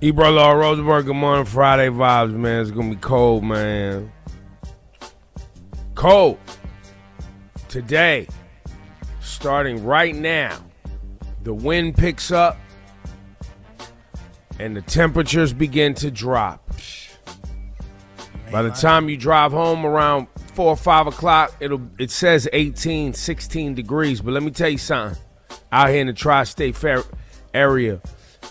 [0.00, 2.60] Ebro Law Rosenberg, good morning, Friday vibes, man.
[2.60, 4.12] It's gonna be cold, man.
[5.96, 6.38] Cold.
[7.68, 8.28] Today,
[9.20, 10.64] starting right now,
[11.42, 12.58] the wind picks up
[14.60, 16.64] and the temperatures begin to drop.
[18.52, 20.28] By the time you drive home around
[20.58, 24.20] four or five o'clock, it'll it says 18, 16 degrees.
[24.20, 25.16] But let me tell you something.
[25.70, 27.04] Out here in the tri-state fair
[27.54, 28.00] area,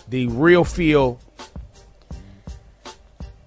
[0.08, 1.20] the real feel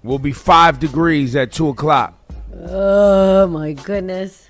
[0.04, 2.14] will be five degrees at two o'clock.
[2.54, 4.46] Oh my goodness.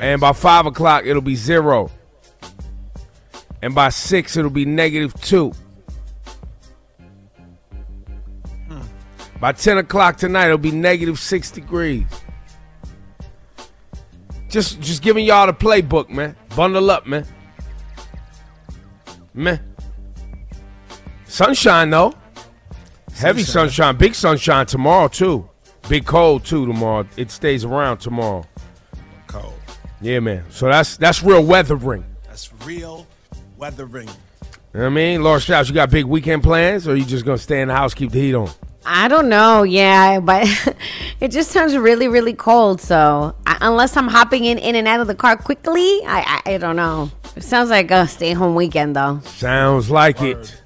[0.00, 1.90] And by five o'clock, it'll be zero.
[3.60, 5.52] And by six, it'll be negative two.
[8.68, 8.80] Hmm.
[9.38, 12.06] By 10 o'clock tonight, it'll be negative six degrees.
[14.52, 16.36] Just just giving y'all the playbook, man.
[16.54, 17.26] Bundle up, man.
[19.32, 19.58] Man.
[21.24, 22.12] Sunshine, though.
[23.14, 23.70] Heavy Sunshine.
[23.70, 23.96] sunshine.
[23.96, 25.48] Big sunshine tomorrow, too.
[25.88, 27.06] Big cold, too, tomorrow.
[27.16, 28.44] It stays around tomorrow.
[29.26, 29.54] Cold.
[30.02, 30.44] Yeah, man.
[30.50, 32.04] So that's that's real weathering.
[32.26, 33.06] That's real
[33.56, 34.08] weathering.
[34.08, 34.14] You
[34.74, 35.22] know what I mean?
[35.22, 37.94] Lord Strauss, you got big weekend plans or you just gonna stay in the house,
[37.94, 38.50] keep the heat on?
[38.84, 39.62] I don't know.
[39.62, 40.48] Yeah, but
[41.20, 42.80] it just sounds really, really cold.
[42.80, 46.54] So I, unless I'm hopping in, in and out of the car quickly, I, I,
[46.54, 47.10] I don't know.
[47.36, 49.20] It sounds like a stay home weekend though.
[49.24, 50.62] Sounds like it.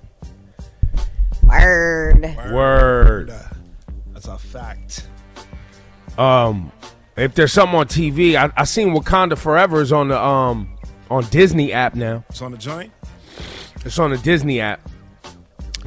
[1.43, 2.23] Word.
[2.53, 3.33] Word.
[4.13, 5.07] That's a fact.
[6.19, 6.73] Um,
[7.17, 10.77] if there's something on TV, I, I seen Wakanda Forever is on the um
[11.11, 12.25] on Disney app now.
[12.29, 12.93] It's on the joint.
[13.85, 14.81] It's on the Disney app.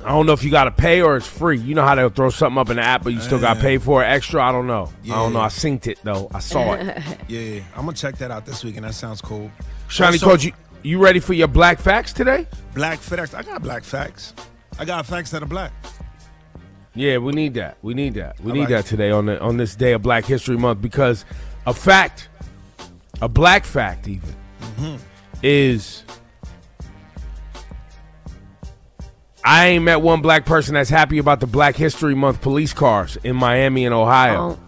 [0.03, 1.57] I don't know if you gotta pay or it's free.
[1.59, 3.77] You know how they'll throw something up in the app, but you still gotta pay
[3.77, 4.43] for it extra.
[4.43, 4.91] I don't know.
[5.05, 5.41] I don't know.
[5.41, 6.29] I synced it though.
[6.33, 6.85] I saw it.
[7.27, 7.61] Yeah, yeah.
[7.75, 8.85] I'm gonna check that out this weekend.
[8.85, 9.51] That sounds cool.
[9.87, 10.51] Shani Also, Coach, you,
[10.83, 12.47] you ready for your black facts today?
[12.75, 13.33] Black facts.
[13.33, 14.33] I got black facts.
[14.79, 15.71] I got facts that are black.
[16.95, 17.77] Yeah, we need that.
[17.81, 18.39] We need that.
[18.41, 20.81] We I need like that today on the on this day of Black History Month
[20.81, 21.23] because
[21.65, 22.29] a fact,
[23.21, 24.95] a black fact even, Mm-hmm.
[25.43, 26.03] is
[29.49, 33.17] I ain't met one black person that's happy about the Black History Month police cars
[33.23, 34.59] in Miami and Ohio.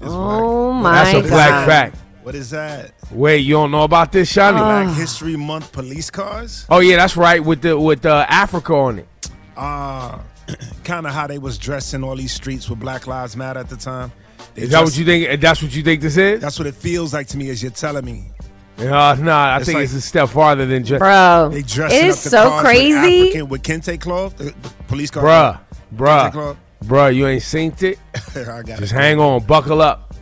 [0.00, 1.66] Oh, oh my that's a black God.
[1.66, 1.96] fact.
[2.22, 2.92] What is that?
[3.10, 4.58] Wait, you don't know about this, Shani?
[4.58, 6.66] Black History Month police cars?
[6.70, 9.08] Oh yeah, that's right with the with uh, Africa on it.
[9.56, 10.20] Uh
[10.84, 13.76] kind of how they was dressing all these streets with Black Lives Matter at the
[13.76, 14.12] time.
[14.54, 15.40] They Is that what you think?
[15.40, 16.40] That's what you think this is?
[16.40, 18.30] That's what it feels like to me as you're telling me.
[18.78, 21.66] Uh, nah, I It's think like- it's a step farther than just Bro, They it
[21.66, 22.92] dressing is up the so cars crazy.
[22.94, 24.54] with, African, with kente cloth, the, the
[24.86, 25.22] police car.
[25.24, 25.58] bruh,
[25.96, 27.14] Kente bruh, bruh.
[27.14, 27.98] You ain't synced it.
[28.36, 28.96] I got Just it.
[28.96, 30.14] hang on, buckle up.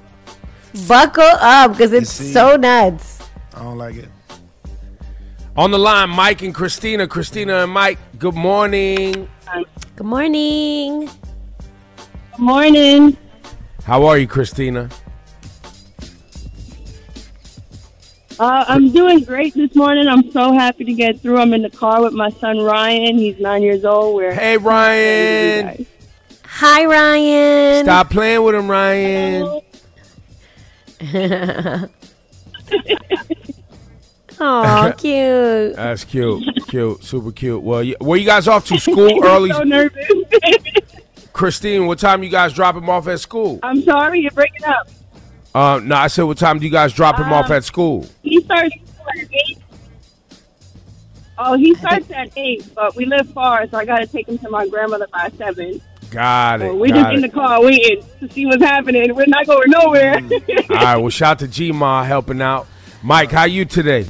[0.89, 2.33] Buckle up because it's see?
[2.33, 3.23] so nuts.
[3.55, 4.09] I don't like it.
[5.57, 7.07] On the line, Mike and Christina.
[7.07, 9.29] Christina and Mike, good morning.
[9.97, 11.07] Good morning.
[11.07, 13.17] Good morning.
[13.85, 14.89] How are you, Christina?
[18.39, 20.09] Uh, I'm doing great this morning.
[20.09, 21.39] I'm so happy to get through.
[21.39, 23.17] I'm in the car with my son Ryan.
[23.17, 24.15] He's nine years old.
[24.15, 25.87] We're Hey, Ryan.
[26.45, 27.85] Hi, Ryan.
[27.85, 29.63] Stop playing with him, Ryan.
[34.39, 34.53] Oh,
[34.99, 35.77] cute.
[35.77, 36.45] That's cute.
[36.69, 37.05] Cute.
[37.05, 37.63] Super cute.
[37.63, 38.79] Well, you, where you guys off to?
[38.79, 39.51] School early?
[39.51, 40.11] so nervous.
[41.33, 43.61] Christine, what time you guys drop him off at school?
[43.63, 44.89] I'm sorry, you're breaking up.
[45.57, 48.07] Uh, no, I said, what time do you guys drop him off at school?
[48.23, 49.59] He starts at eight.
[51.39, 54.37] Oh, he starts at eight, but we live far, so I got to take him
[54.37, 55.81] to my grandmother by seven.
[56.11, 56.67] Got it.
[56.67, 59.15] So we're just got in the car waiting to see what's happening.
[59.15, 60.17] We're not going nowhere.
[60.17, 60.97] All right.
[60.99, 62.67] Well, shout to G Ma helping out.
[63.03, 64.05] Mike, how you today?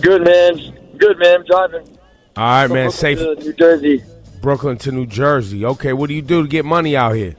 [0.00, 1.44] Good man, good man.
[1.48, 1.98] Driving.
[2.36, 2.90] All right, from man.
[2.90, 4.04] Brooklyn Safe to New Jersey.
[4.40, 5.64] Brooklyn to New Jersey.
[5.64, 7.34] Okay, what do you do to get money out here?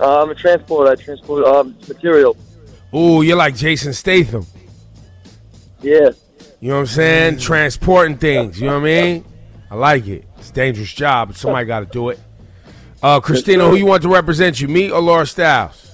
[0.00, 0.88] Uh, I'm a transport.
[0.88, 2.36] I transport um, material.
[2.94, 4.46] Ooh, you're like Jason Statham.
[5.82, 6.10] Yeah.
[6.60, 7.38] You know what I'm saying?
[7.38, 8.60] Transporting things.
[8.60, 9.24] You know what I mean?
[9.70, 10.24] I like it.
[10.38, 12.20] It's a dangerous job, but somebody got to do it.
[13.02, 15.92] Uh, Christina, who you want to represent you, me or Laura Stylez?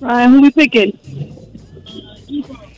[0.00, 0.98] Ryan, who we picking?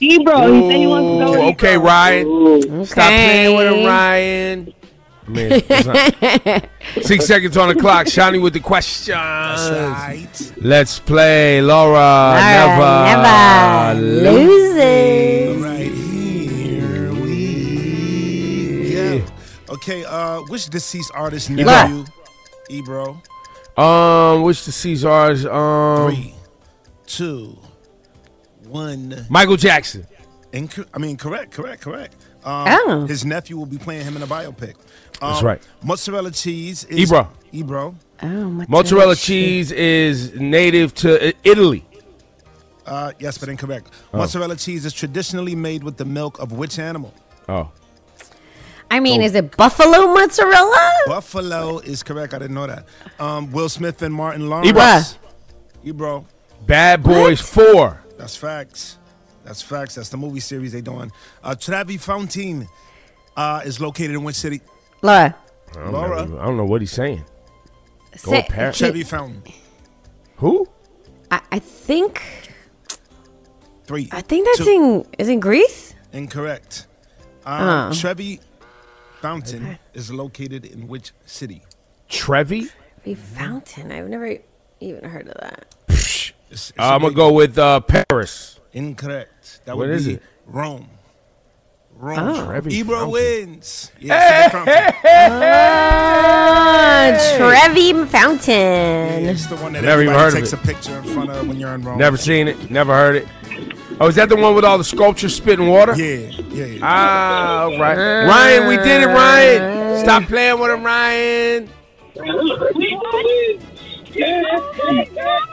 [0.00, 0.52] Ebro.
[0.52, 1.86] He said he wants to go with Ooh, okay, Ebro.
[1.86, 2.84] Ryan.
[2.86, 4.74] Stop playing with him, Ryan.
[5.28, 5.62] I mean,
[6.44, 6.68] not-
[7.04, 8.06] six seconds on the clock.
[8.06, 9.16] Shani with the questions.
[9.16, 10.26] Right.
[10.58, 11.60] Let's play.
[11.60, 15.62] Laura right, never, never loses.
[15.62, 19.74] Right here we go.
[19.74, 21.88] Okay, uh, which deceased artist knew Look.
[21.90, 22.04] you?
[22.70, 23.22] Ebro.
[23.76, 25.46] Um, which deceased artist?
[25.46, 26.34] Um, Three,
[27.06, 27.58] two,
[28.64, 29.26] one.
[29.28, 30.06] Michael Jackson.
[30.52, 32.14] Inc- I mean, correct, correct, correct.
[32.44, 33.06] Um, Oh.
[33.06, 34.74] His nephew will be playing him in a biopic.
[35.20, 35.62] Um, That's right.
[35.82, 37.30] Mozzarella cheese is Ebro.
[37.52, 37.94] Ebro.
[38.20, 41.84] Oh, mozzarella, Mozzarella cheese is native to Italy.
[42.86, 43.90] Uh, yes, but incorrect.
[44.12, 44.18] Oh.
[44.18, 47.12] Mozzarella cheese is traditionally made with the milk of which animal?
[47.48, 47.70] Oh.
[48.90, 50.92] I mean, is it buffalo mozzarella?
[51.06, 52.32] Buffalo is correct.
[52.32, 52.86] I didn't know that.
[53.18, 54.68] Um, Will Smith and Martin Lawrence.
[54.68, 55.00] Ebro.
[55.84, 56.26] Ebro.
[56.66, 58.02] Bad Boys 4.
[58.16, 58.98] That's facts.
[59.44, 59.94] That's facts.
[59.96, 61.12] That's the movie series they doing.
[61.42, 62.66] Uh, Trevi Fountain
[63.36, 64.60] uh, is located in which city?
[65.02, 65.36] Laura.
[65.72, 66.26] I don't, Laura.
[66.26, 67.24] know, I don't know what he's saying.
[68.24, 69.42] Go Say- Par- Chevy Fountain.
[70.36, 70.66] Who?
[71.30, 72.22] I, I think
[73.84, 74.08] Three.
[74.12, 74.70] I think that's two.
[74.70, 75.94] in is in Greece.
[76.12, 76.86] Incorrect.
[77.46, 77.94] Um, Oh.
[77.94, 78.40] Trevi
[79.20, 81.62] Fountain is located in which city?
[82.08, 82.68] Trevi?
[83.06, 83.90] A fountain.
[83.92, 84.36] I've never
[84.80, 85.74] even heard of that.
[85.88, 88.58] It's- it's a I'm gonna go with uh, Paris.
[88.72, 89.60] Incorrect.
[89.66, 90.22] That What would is be it?
[90.46, 90.88] Rome.
[91.98, 92.18] Rome.
[92.20, 92.46] Oh.
[92.46, 93.10] Trevi Ebro Fountain.
[93.10, 93.90] wins.
[94.00, 94.94] Yeah, Trevi Fountain.
[96.22, 99.26] Ah, Trevi Fountain.
[99.26, 100.60] It's the one that Never everybody heard of takes it.
[100.60, 101.98] a picture in front of when you're in Rome.
[101.98, 102.70] Never seen it.
[102.70, 103.26] Never heard it.
[104.00, 105.92] Oh, is that the one with all the sculptures spitting water?
[105.96, 106.78] Yeah, yeah, yeah.
[106.82, 107.96] Ah, all right.
[108.26, 109.98] Ryan, we did it, Ryan.
[109.98, 111.68] Stop playing with him, Ryan.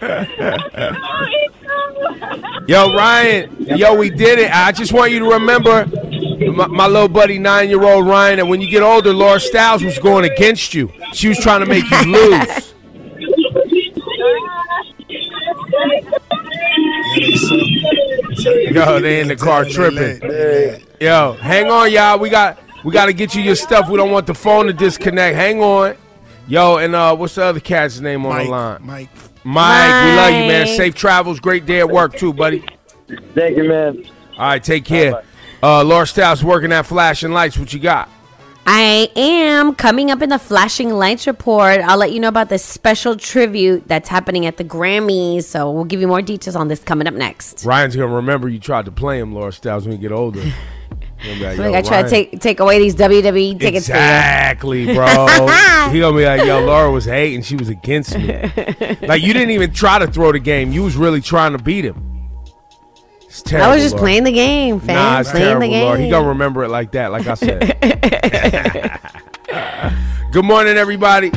[2.66, 3.56] Yo, Ryan.
[3.58, 4.50] Yo, we did it.
[4.54, 5.86] I just want you to remember,
[6.52, 10.24] my, my little buddy, nine-year-old Ryan, and when you get older, Laura Stylez was going
[10.30, 10.92] against you.
[11.12, 12.74] She was trying to make you lose.
[18.72, 20.20] Yo, they in the car tripping.
[21.00, 22.18] Yo, hang on, y'all.
[22.18, 23.88] We got we got to get you your stuff.
[23.88, 25.36] We don't want the phone to disconnect.
[25.36, 25.96] Hang on.
[26.46, 28.78] Yo, and uh, what's the other cat's name on Mike, the line?
[28.82, 29.08] Mike.
[29.44, 30.66] Mike, we love you, man.
[30.66, 31.40] Safe travels.
[31.40, 32.64] Great day at work too, buddy.
[33.34, 34.04] Thank you, man.
[34.36, 35.22] All right, take care.
[35.62, 37.58] Uh, Laura Stylez working at Flashing Lights.
[37.58, 38.08] What you got?
[38.66, 41.80] I am coming up in the Flashing Lights report.
[41.80, 45.44] I'll let you know about the special tribute that's happening at the Grammys.
[45.44, 47.64] So we'll give you more details on this coming up next.
[47.64, 50.42] Ryan's gonna remember you tried to play him, Laura Stylez, when you get older.
[51.22, 55.06] He'll like, Like "Yo, I try to take take away these WWE tickets Exactly, bro.
[55.90, 57.42] he gonna be like, "Yo, Laura was hating.
[57.42, 58.26] She was against me.
[59.02, 60.72] like you didn't even try to throw the game.
[60.72, 62.06] You was really trying to beat him."
[63.22, 63.70] It's terrible.
[63.70, 64.02] I was just Laura.
[64.04, 64.96] playing the game, fam.
[64.96, 65.84] Nah, it's playing terrible, the game.
[65.84, 65.98] Laura.
[66.00, 67.12] He gonna remember it like that.
[67.12, 67.76] Like I said.
[70.32, 71.30] Good morning, everybody.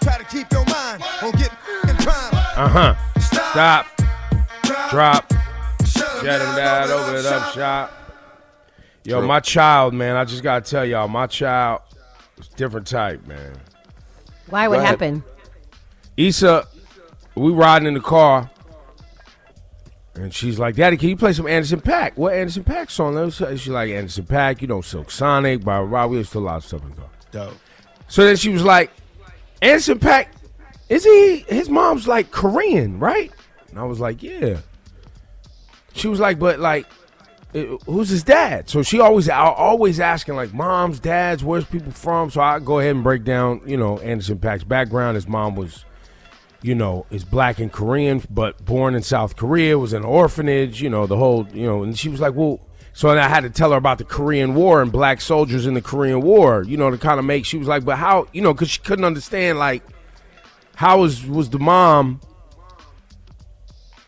[0.00, 1.56] Try to keep your mind on getting
[1.88, 2.34] in crime.
[2.56, 2.94] Uh huh.
[3.20, 3.86] Stop.
[4.94, 5.28] Drop.
[5.88, 6.88] Shut him down.
[6.88, 7.52] Open it up.
[7.52, 7.92] Shop.
[9.02, 10.14] Yo, my child, man.
[10.14, 11.82] I just gotta tell y'all, my child
[12.38, 13.56] is different type, man.
[14.50, 14.68] Why?
[14.68, 14.90] What Go ahead.
[14.90, 15.22] happened?
[16.16, 16.68] Issa,
[17.34, 18.48] we riding in the car,
[20.14, 22.12] and she's like, "Daddy, can you play some Anderson Paak?
[22.16, 25.88] What Anderson Paak song?" Let She's like, "Anderson Paak, you know, Silk Sonic, blah blah
[25.88, 27.10] blah." We used to a lot of stuff in the car.
[27.32, 27.54] Dope.
[28.06, 28.92] So then she was like,
[29.60, 30.28] "Anderson Paak,
[30.88, 31.38] is he?
[31.48, 33.32] His mom's like Korean, right?"
[33.70, 34.58] And I was like, "Yeah."
[35.94, 36.86] She was like, "But like."
[37.86, 38.68] Who's his dad?
[38.68, 42.28] So she always, always asking like moms, dads, where's people from?
[42.28, 45.14] So I go ahead and break down, you know, Anderson Paak's background.
[45.14, 45.84] His mom was
[46.64, 50.80] you know, is black and Korean, but born in South Korea, was in an orphanage,
[50.80, 52.58] you know, the whole, you know, and she was like, well,
[52.94, 55.82] so I had to tell her about the Korean War and black soldiers in the
[55.82, 58.54] Korean War, you know, to kind of make, she was like, but how, you know,
[58.54, 59.82] because she couldn't understand, like,
[60.74, 62.18] how was, was the mom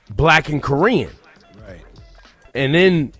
[0.09, 1.11] black and Korean?
[2.57, 3.13] And then,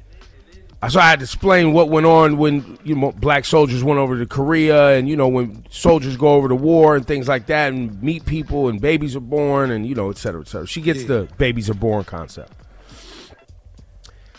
[0.83, 3.99] I so I had to explain what went on when you know black soldiers went
[3.99, 7.47] over to Korea, and you know when soldiers go over to war and things like
[7.47, 10.67] that, and meet people, and babies are born, and you know, et cetera, et cetera.
[10.67, 12.53] She gets the babies are born concept.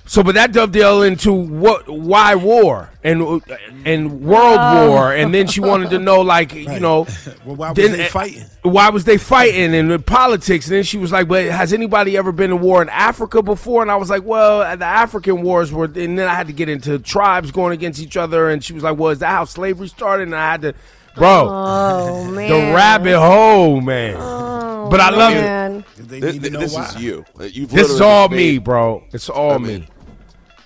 [0.09, 3.41] So, but that dovetail into what, why war and
[3.85, 4.87] and world um.
[4.87, 7.05] war, and then she wanted to know, like, you know,
[7.45, 8.45] Well, why was then- they fighting?
[8.63, 10.67] why was they fighting and the politics?
[10.67, 13.81] And then she was like, "But has anybody ever been to war in Africa before?"
[13.81, 16.69] And I was like, "Well, the African wars were." And then I had to get
[16.69, 18.49] into tribes going against each other.
[18.49, 20.73] And she was like, "Well, is that how slavery started?" And I had to,
[21.15, 22.49] bro, Oh man.
[22.49, 24.15] the rabbit hole, man.
[24.19, 25.41] Oh, but I love it.
[25.41, 25.85] man.
[25.97, 26.85] They Th- need to know this why.
[26.87, 27.25] is you.
[27.41, 29.03] You've This is all made- me, bro.
[29.11, 29.87] It's all I mean, me.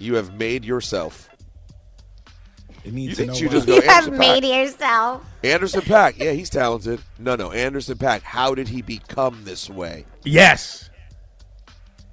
[0.01, 1.29] You have made yourself.
[2.83, 4.63] They need You to think know you just go You have Anderson made Paak.
[4.65, 5.25] yourself.
[5.43, 6.17] Anderson Paak.
[6.17, 6.99] Yeah, he's talented.
[7.19, 8.21] No, no, Anderson Paak.
[8.23, 10.05] How did he become this way?
[10.23, 10.89] Yes.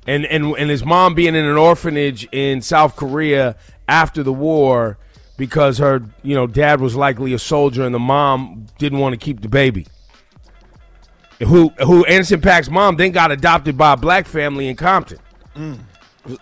[0.07, 3.57] And and and his mom being in an orphanage in South Korea
[3.89, 4.99] after the war,
[5.39, 9.17] because her, you know, dad was likely a soldier and the mom didn't want to
[9.19, 9.87] keep the baby.
[11.41, 15.19] Who who Anderson Paak's mom then got adopted by a black family in Compton.
[15.57, 15.79] Mm.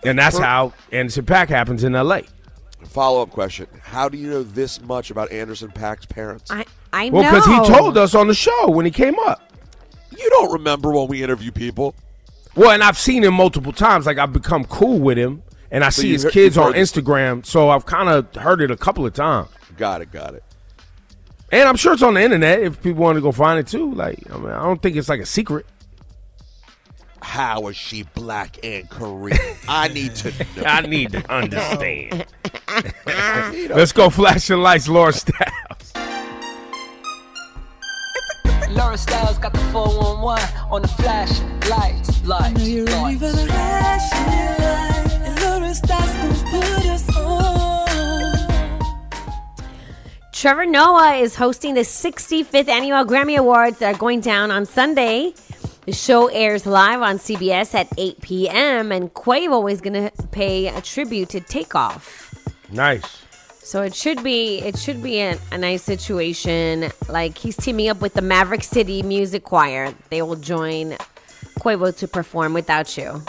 [0.03, 2.21] And that's how Anderson Paak happens in LA.
[2.85, 6.51] Follow up question: How do you know this much about Anderson Paak's parents?
[6.51, 7.31] I I Well, know.
[7.31, 9.41] because he told us on the show when he came up.
[10.17, 11.93] you don't remember when we interview people.
[12.55, 14.05] Well, and I've seen him multiple times.
[14.05, 16.91] Like I've become cool with him, and I see his heard- kids on heard this-
[16.91, 17.45] Instagram.
[17.45, 20.11] So I've kind of heard it a couple of times, Got it.
[20.11, 20.43] Got it.
[21.51, 23.93] and I'm sure it's on the internet if people want to go find it too.
[23.93, 25.65] Like I mean, I don't think it's like a secret.
[27.21, 29.37] How is she black and Korean?
[29.67, 30.63] I need to know.
[30.65, 32.25] I need to understand.
[33.69, 35.95] Let's go flashing lights, Laura Stylez.
[38.69, 44.07] Laura Stylez got the 411 on the flash lights, lights, lights.
[50.37, 55.33] Trevor Noah is hosting the 65th annual Grammy Awards that are going down on Sunday.
[55.87, 58.91] The show airs live on CBS at 8 p.m.
[58.91, 62.35] and Quavo is going to pay a tribute to Takeoff.
[62.69, 63.23] Nice.
[63.63, 66.91] So it should be it should be a, a nice situation.
[67.07, 69.93] Like he's teaming up with the Maverick City Music Choir.
[70.09, 70.97] They will join
[71.59, 73.23] Quavo to perform without you.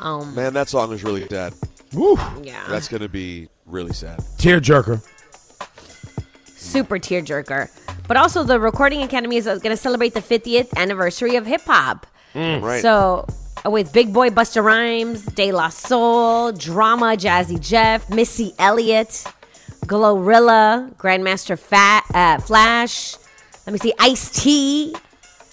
[0.00, 1.54] Um, Man, that song is really sad.
[1.94, 2.16] Woo.
[2.42, 4.18] yeah, That's going to be really sad.
[4.38, 5.06] Tearjerker.
[6.56, 7.70] super tearjerker.
[8.08, 12.06] But also, the Recording Academy is going to celebrate the 50th anniversary of hip hop.
[12.34, 12.80] Right.
[12.80, 13.26] So,
[13.64, 19.24] uh, with Big Boi Busta Rhymes, De La Soul, Drama, Jazzy Jeff, Missy Elliott,
[19.86, 23.16] Glorilla, Grandmaster Fat, uh, Flash.
[23.66, 24.94] Let me see, Ice T.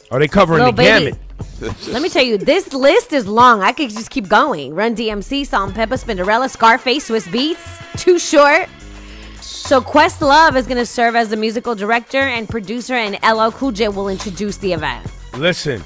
[0.09, 1.11] Are they covering Lil the Baby.
[1.11, 1.87] gamut?
[1.91, 3.61] Let me tell you, this list is long.
[3.61, 4.73] I could just keep going.
[4.73, 7.99] Run DMC, Song and Pepper, Spinderella, Scarface, Swizz Beatz.
[7.99, 8.69] Too short.
[9.65, 13.71] So Questlove is going to serve as the musical director and producer, and LL Cool
[13.71, 15.07] J will introduce the event.
[15.33, 15.83] Listen,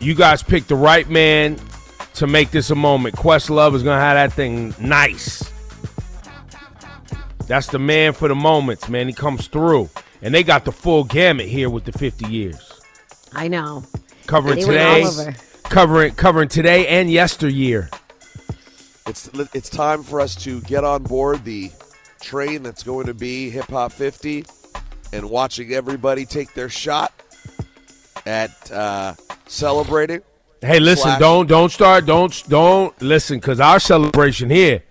[0.00, 1.56] you guys picked the right man
[2.14, 3.14] to make this a moment.
[3.14, 5.52] Questlove is gonna have that thing nice.
[7.46, 9.06] That's the man for the moments, man.
[9.06, 9.88] He comes through,
[10.20, 12.80] and they got the full gamut here with the 50 years,
[13.32, 13.84] I know.
[14.26, 15.06] covering today,
[15.62, 17.88] covering covering today and yesteryear.
[19.06, 21.70] It's it's time for us to get on board the
[22.20, 24.44] train that's going to be Hip Hop 50
[25.12, 27.12] and watching everybody take their shot
[28.26, 29.14] at uh,
[29.46, 30.22] celebrating.
[30.60, 31.20] Hey, listen, Slash.
[31.20, 34.82] don't don't start, don't don't listen, because our celebration here,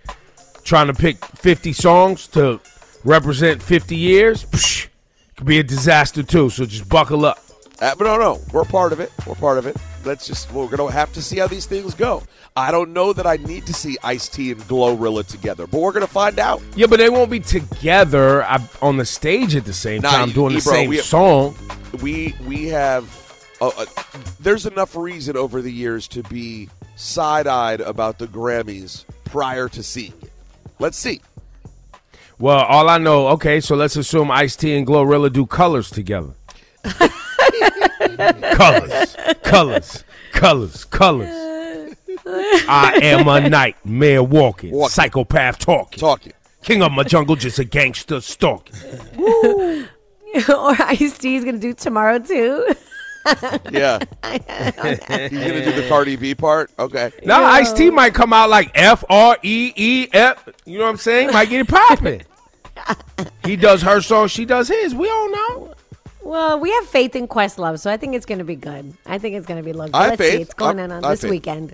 [0.64, 2.60] trying to pick 50 songs to
[3.04, 4.88] represent 50 years, psh,
[5.36, 6.50] could be a disaster too.
[6.50, 7.38] So just buckle up.
[7.80, 9.12] Uh, but no, no, we're part of it.
[9.26, 9.76] We're part of it.
[10.04, 12.22] Let's just we're gonna have to see how these things go.
[12.56, 15.92] I don't know that I need to see Ice T and Glorilla together, but we're
[15.92, 16.62] gonna find out.
[16.74, 20.30] Yeah, but they won't be together uh, on the stage at the same Nah, time
[20.30, 21.54] doing the Ebro, same we- song.
[22.02, 23.04] We we have
[23.60, 23.84] uh, uh,
[24.40, 29.82] there's enough reason over the years to be side eyed about the Grammys prior to
[29.82, 30.32] seeing it.
[30.78, 31.20] Let's see.
[32.38, 36.30] Well, all I know, okay, so let's assume Ice T and Glorilla do colors together.
[38.54, 41.96] colors, colors, colors, colors.
[42.68, 44.90] I am a nightmare walking, Walking.
[44.90, 46.32] psychopath talking, Talking.
[46.62, 48.74] king of my jungle, just a gangster stalking.
[49.18, 49.86] or
[50.82, 52.66] Ice T is going to do tomorrow too.
[53.70, 53.98] Yeah.
[54.24, 55.28] He's gonna
[55.62, 56.70] do the Cardi B part.
[56.78, 57.12] Okay.
[57.22, 60.48] Now Ice T might come out like F R E E F.
[60.64, 61.30] You know what I'm saying?
[61.30, 62.22] Might get it popping.
[63.44, 64.94] he does her song, she does his.
[64.94, 65.69] We don't know.
[66.30, 68.94] Well, we have faith in Questlove, so I think it's going to be good.
[69.04, 69.94] I think it's going to be lovely.
[69.94, 70.40] I Let's see.
[70.40, 71.30] It's going I'm- on, on I this faith.
[71.30, 71.72] weekend.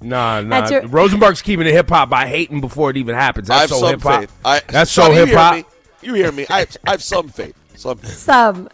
[0.00, 0.66] Nah, nah.
[0.70, 3.50] Your- Rosenberg's keeping it hip hop by hating before it even happens.
[3.50, 4.20] I That's have so some hip hop.
[4.20, 4.32] faith.
[4.42, 5.54] I, That's Son, so you hip hear hop.
[5.56, 5.64] me.
[6.00, 6.46] You hear me?
[6.48, 7.54] I have, I have some faith.
[7.74, 8.10] Some faith.
[8.16, 8.70] Some.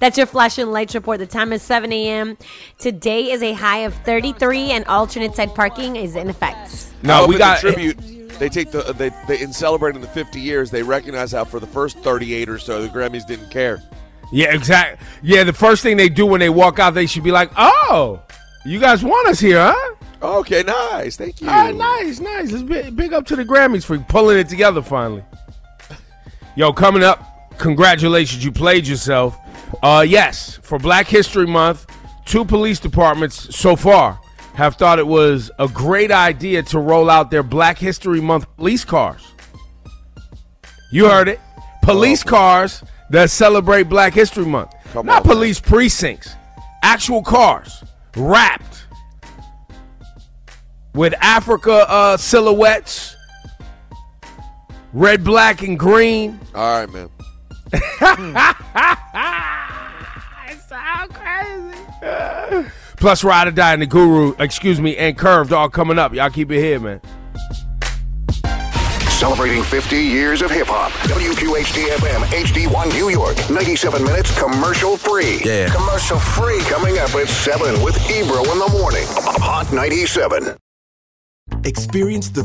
[0.00, 1.18] That's your flash and lights report.
[1.18, 2.36] The time is 7 a.m.
[2.78, 6.90] Today is a high of 33, and alternate side parking is in effect.
[7.02, 7.98] I No, we in got the tribute.
[8.38, 10.70] They take the they, they in celebrating the 50 years.
[10.70, 13.82] They recognize how for the first 38 or so the Grammys didn't care.
[14.30, 15.04] Yeah, exactly.
[15.22, 18.22] Yeah, the first thing they do when they walk out, they should be like, "Oh,
[18.64, 21.16] you guys want us here, huh?" Okay, nice.
[21.16, 21.48] Thank you.
[21.48, 22.50] All right, nice, nice.
[22.50, 25.24] Let's big, big up to the Grammys for pulling it together finally.
[26.56, 27.27] Yo, coming up,
[27.58, 29.36] congratulations, you played yourself.
[29.82, 31.86] Uh, yes, for Black History Month,
[32.24, 34.20] two police departments so far
[34.54, 38.84] have thought it was a great idea to roll out their Black History Month police
[38.84, 39.22] cars.
[40.90, 41.40] You heard it.
[41.82, 44.72] Police cars that celebrate Black History Month.
[44.92, 45.36] Come Not on, man.
[45.36, 46.34] police precincts.
[46.82, 47.84] Actual cars.
[48.16, 48.86] Wrapped
[50.94, 53.16] with Africa uh, silhouettes
[54.92, 56.40] Red, black, and green.
[56.54, 57.10] All right, man.
[60.48, 60.78] It's so
[61.12, 62.70] crazy.
[62.96, 66.14] Plus, Ride or Die and the Guru, excuse me, and Curved all coming up.
[66.14, 67.00] Y'all keep it here, man.
[69.18, 70.92] Celebrating 50 years of hip hop.
[71.08, 73.36] WQHT FM HD1 New York.
[73.50, 75.40] 97 minutes commercial free.
[75.44, 75.68] Yeah.
[75.74, 76.60] Commercial free.
[76.62, 79.04] Coming up at 7 with Ebro in the morning.
[79.08, 80.56] Hot 97.
[81.64, 82.44] Experience the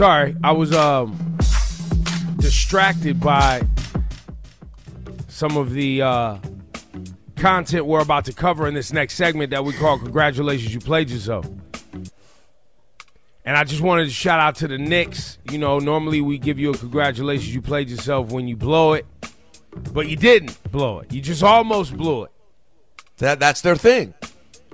[0.00, 1.36] Sorry, I was um
[2.38, 3.60] distracted by
[5.28, 6.38] some of the uh,
[7.36, 11.10] content we're about to cover in this next segment that we call "Congratulations, You Played
[11.10, 11.46] Yourself."
[13.44, 15.36] And I just wanted to shout out to the Knicks.
[15.50, 19.04] You know, normally we give you a congratulations, you played yourself when you blow it,
[19.92, 21.12] but you didn't blow it.
[21.12, 22.30] You just almost blew it.
[23.18, 24.14] That that's their thing.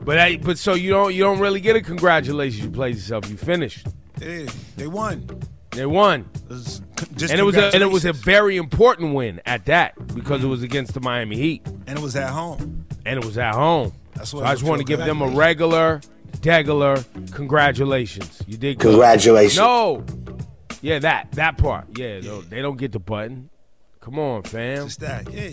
[0.00, 3.28] But I, but so you don't you don't really get a congratulations, you played yourself.
[3.28, 3.88] You finished.
[4.20, 5.28] Yeah, they won.
[5.70, 6.28] They won.
[6.50, 9.66] It's c- Just and it was a, and it was a very important win at
[9.66, 12.86] that because it was against the Miami Heat and it was at home.
[13.04, 13.92] and it was at home.
[14.14, 16.00] That's so I just want to give them a regular,
[16.38, 18.42] degular congratulations.
[18.46, 18.90] You did good.
[18.90, 19.58] Congratulations.
[19.58, 20.04] No,
[20.80, 21.86] yeah, that that part.
[21.98, 23.50] Yeah, no, they don't get the button.
[24.00, 24.84] Come on, fam.
[24.86, 25.50] Just that, yeah.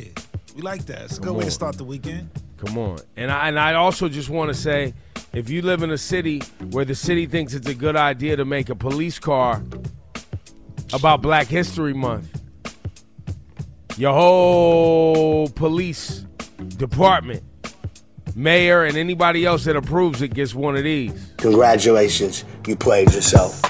[0.56, 1.02] We like that.
[1.04, 2.30] It's a good Come way to start the weekend.
[2.58, 3.00] Come on.
[3.18, 4.94] And I and I also just want to say,
[5.34, 6.40] if you live in a city
[6.72, 9.64] where the city thinks it's a good idea to make a police car
[10.94, 12.42] about Black History Month,
[13.98, 16.26] your whole police
[16.78, 17.44] department,
[18.36, 21.34] mayor, and anybody else that approves it gets one of these.
[21.38, 23.62] Congratulations, you played yourself.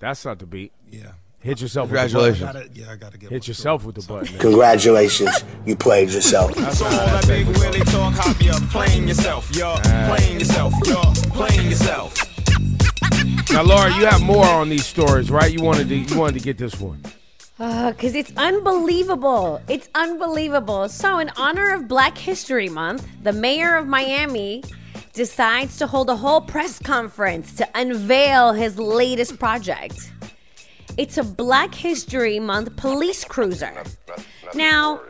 [0.00, 0.72] That's not the beat.
[0.90, 1.12] Yeah.
[1.44, 2.40] Hit yourself Congratulations.
[2.40, 2.68] with the button.
[2.68, 4.32] Gotta, yeah, I gotta get Hit yourself with the button.
[4.32, 4.40] man.
[4.40, 6.54] Congratulations, you played yourself.
[6.74, 9.76] So all that big Willie talk, hop you playing yourself, yo,
[10.06, 11.02] playing yourself, yo,
[11.34, 12.14] playing yourself.
[13.52, 15.52] Now, Laura, you have more on these stories, right?
[15.52, 17.02] You wanted to you wanted to get this one.
[17.58, 19.60] Uh, because it's unbelievable.
[19.68, 20.88] It's unbelievable.
[20.88, 24.64] So, in honor of Black History Month, the mayor of Miami
[25.12, 30.10] decides to hold a whole press conference to unveil his latest project.
[30.96, 33.84] It's a Black History Month police cruiser.
[34.54, 35.00] Now,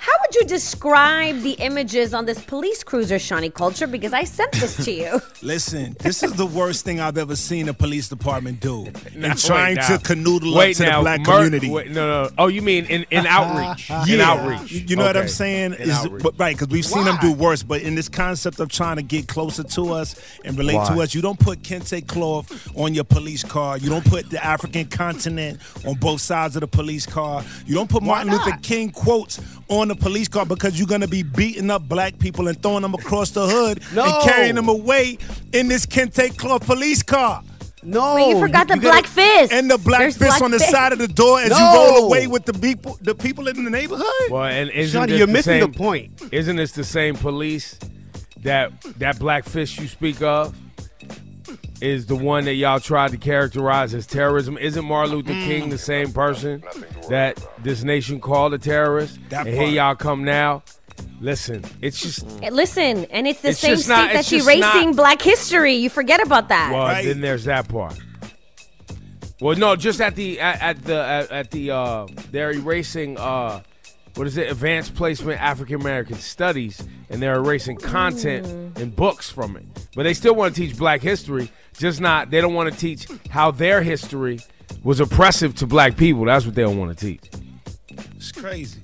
[0.00, 3.90] how would you describe the images on this police cruiser, Shani Kulture?
[3.90, 5.20] Because I sent this to you.
[5.42, 9.36] Listen, this is the worst thing I've ever seen a police department do Now, in
[9.36, 9.96] trying to now.
[9.96, 11.68] canoodle Wait up to now, the black Mer- community.
[11.70, 12.30] wait, no, no.
[12.38, 13.90] Oh, you mean in, in outreach?
[14.08, 14.70] in outreach.
[14.70, 15.74] You know what I'm saying?
[15.74, 17.64] In Is but, right because we've seen them do worse.
[17.64, 21.12] But in this concept of trying to get closer to us and relate to us,
[21.12, 23.76] you don't put kente cloth on your police car.
[23.78, 27.44] You don't put the African continent on both sides of the police car.
[27.66, 31.22] You don't put Martin Luther King quotes on the police car because you're gonna be
[31.22, 34.04] beating up black people and throwing them across the hood No.
[34.04, 35.18] and carrying them away
[35.52, 37.42] in this kente cloth police car.
[37.82, 39.52] No, But you forgot the gotta- black fist.
[39.52, 40.70] And the black There's fist black on the fist.
[40.70, 41.56] side of the door as No.
[41.58, 44.04] you roll away with the people, the people in the neighborhood.
[44.30, 46.10] Well, and isn't Shani, this you're the missing same, the point.
[46.32, 47.76] Isn't this the same police
[48.42, 50.54] that that black fist you speak of
[51.80, 54.58] is the one that y'all tried to characterize as terrorism?
[54.58, 55.44] Isn't Martin Luther Mm.
[55.46, 56.62] King the same person
[57.08, 59.18] that this nation called a terrorist?
[59.30, 60.62] That and here y'all come now.
[61.20, 64.90] Listen, it's just Listen, and it's the It's same just state not- that's it's erasing
[64.90, 65.74] not- black history.
[65.74, 66.70] You forget about that.
[66.72, 67.04] Well, Right.
[67.04, 67.98] then there's that part.
[69.40, 73.60] Well, no, just at the at, at the at, at the uh, they're erasing uh,
[74.16, 74.50] what is it?
[74.50, 78.46] Advanced Placement African American Studies, and they're erasing content
[78.78, 79.64] and books from it.
[79.94, 82.30] But they still want to teach Black history Just not.
[82.32, 84.40] They don't want to teach how their history
[84.82, 86.24] was oppressive to black people.
[86.24, 87.24] That's what they don't want to teach.
[88.16, 88.80] It's crazy.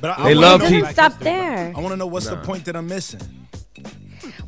[0.00, 0.80] But They wanna love know- teaching.
[0.80, 1.72] Doesn't stop there.
[1.76, 3.20] I want to know what's the point that I'm missing.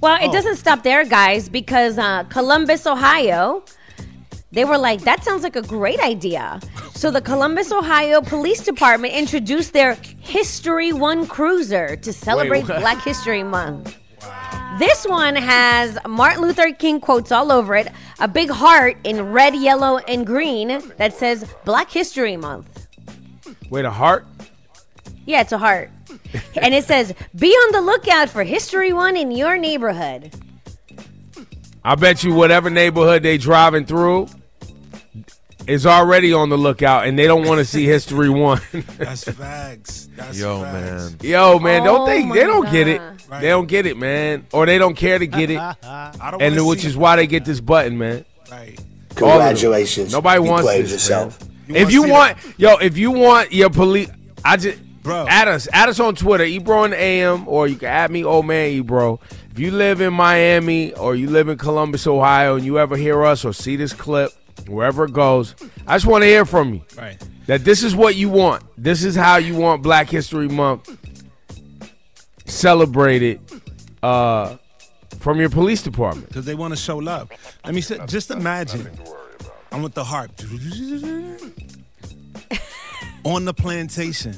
[0.00, 0.32] Well, it Oh.
[0.32, 3.62] doesn't stop there, guys, because uh, Columbus, Ohio,
[4.52, 6.60] they were like, that sounds like a great idea.
[6.94, 12.80] So the Columbus, Ohio Police Department introduced their History One cruiser to celebrate what?
[12.80, 13.96] Black History Month.
[14.78, 19.54] This one has Martin Luther King quotes all over it, a big heart in red,
[19.54, 22.86] yellow, and green that says Black History Month.
[23.68, 24.26] Wait, a heart?
[25.26, 25.90] Yeah, it's a heart.
[26.60, 30.32] and it says, be on the lookout for History One in your neighborhood.
[31.84, 34.28] I bet you whatever neighborhood they driving through
[35.66, 38.60] is already on the lookout, and they don't want to see History One.
[38.98, 40.08] That's facts.
[40.16, 41.12] That's Yo, facts.
[41.22, 41.30] man.
[41.30, 42.98] Yo, man, don't Oh think they don't get it.
[42.98, 43.40] God.
[43.42, 46.66] They don't get it, man, or they don't care to get it, I don't and
[46.66, 48.24] which is why they get this button, man.
[48.50, 48.78] Right.
[49.22, 49.38] All of them.
[49.38, 50.12] Congratulations.
[50.12, 51.40] Nobody you wants played this, yourself.
[51.40, 51.50] man.
[51.68, 54.08] You if you see want, yo, if you want your police,
[54.44, 55.26] I just Bro.
[55.28, 58.46] add us, add us on Twitter, Ebro and AM, or you can add me, old
[58.46, 59.20] man Ebro.
[59.52, 63.24] If you live in Miami or you live in Columbus, Ohio, and you ever hear
[63.24, 64.32] us or see this clip,
[64.68, 65.54] wherever it goes,
[65.86, 67.16] I just want to hear from you Right.
[67.46, 68.62] that this is what you want.
[68.76, 70.96] This is how you want Black History Month
[72.46, 73.40] celebrated
[74.02, 74.56] uh,
[75.18, 76.28] from your police department.
[76.28, 77.30] Because they want to show love.
[77.64, 78.88] Let me say, just imagine.
[79.72, 80.32] I'm with the harp.
[83.24, 84.34] on the plantation,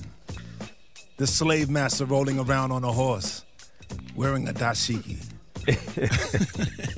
[1.17, 3.45] the slave master rolling around on a horse,
[4.15, 5.25] wearing a dashiki.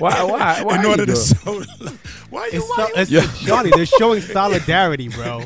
[0.00, 0.22] Why?
[0.24, 0.60] Why?
[0.64, 2.26] Why In order to show love.
[2.30, 2.58] Why you?
[2.60, 2.94] It's, Why so, you?
[2.96, 3.32] it's Yeah.
[3.46, 5.42] Johnny, they're showing solidarity, bro.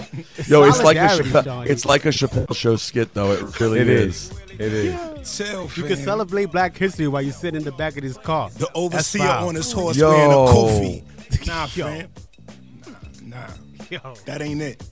[0.47, 1.71] Yo, it's like a Solidarity, Chappelle, Johnny.
[1.71, 3.33] it's like a Chappelle show skit though.
[3.33, 4.31] It really It is.
[4.31, 4.39] is.
[4.61, 5.37] It is.
[5.37, 5.87] Chill, You fam.
[5.89, 8.51] can celebrate Black History while you sit in the back of this car.
[8.51, 10.11] The overseer on his horse Yo.
[10.11, 11.47] wearing a kofi.
[11.47, 11.87] Nah, Yo.
[11.87, 12.09] fam.
[13.27, 13.47] Nah, nah.
[13.91, 14.15] Yo.
[14.27, 14.83] That ain't it.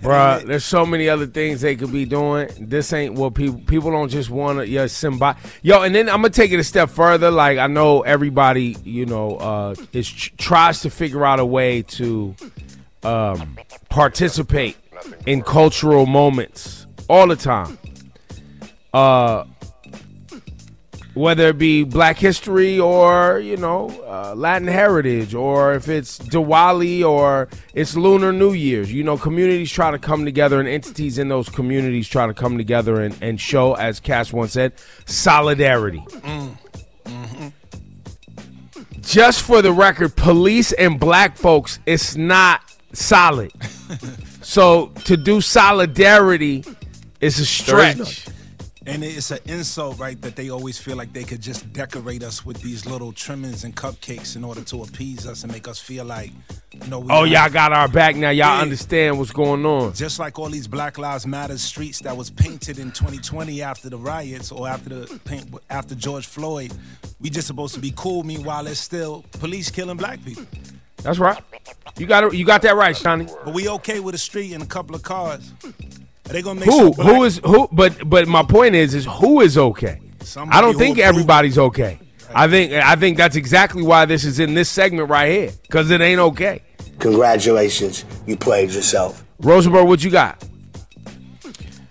[0.00, 2.48] Bruh, there's so many other things they could be doing.
[2.60, 5.34] This ain't what people people don't just want to yeah symbol.
[5.62, 7.30] Yo, and then I'm gonna take it a step further.
[7.30, 12.34] Like I know everybody, you know, uh, is tries to figure out a way to
[13.02, 13.58] um,
[13.88, 14.76] participate
[15.26, 17.78] in cultural moments all the time.
[18.92, 19.44] Uh,
[21.18, 27.04] whether it be Black History or you know uh, Latin heritage, or if it's Diwali
[27.04, 31.28] or it's Lunar New Year's, you know, communities try to come together, and entities in
[31.28, 34.72] those communities try to come together and, and show, as Cass once said,
[35.06, 36.04] solidarity.
[39.00, 42.60] Just for the record, police and black folks, it's not
[42.92, 43.50] solid.
[44.42, 46.64] so to do solidarity
[47.20, 48.28] is a stretch.
[48.88, 52.46] And it's an insult, right, that they always feel like they could just decorate us
[52.46, 56.06] with these little trimmings and cupcakes in order to appease us and make us feel
[56.06, 56.30] like,
[56.72, 58.30] you know, we Oh, y'all got our back now.
[58.30, 58.62] Y'all Yeah.
[58.62, 59.92] understand what's going on.
[59.92, 63.98] Just like all these Black Lives Matter streets that was painted in 2020 after the
[63.98, 66.72] riots or after the paint after George Floyd,
[67.20, 68.22] we just supposed to be cool.
[68.22, 70.46] Meanwhile, it's still police killing black people.
[71.02, 71.38] That's right.
[71.98, 72.34] You got it.
[72.34, 73.30] You got that right, Shani.
[73.44, 75.52] But we okay with a street and a couple of cars.
[76.28, 76.92] Are they gonna make Who?
[76.92, 77.68] some Who is who?
[77.72, 80.00] But but my point is, is who is okay?
[80.20, 81.08] Somebody I don't think approve.
[81.08, 81.98] everybody's okay.
[82.34, 85.90] I think I think that's exactly why this is in this segment right here because
[85.90, 86.62] it ain't okay.
[86.98, 88.04] Congratulations.
[88.26, 89.24] You played yourself.
[89.40, 90.44] Rosenberg, what you got?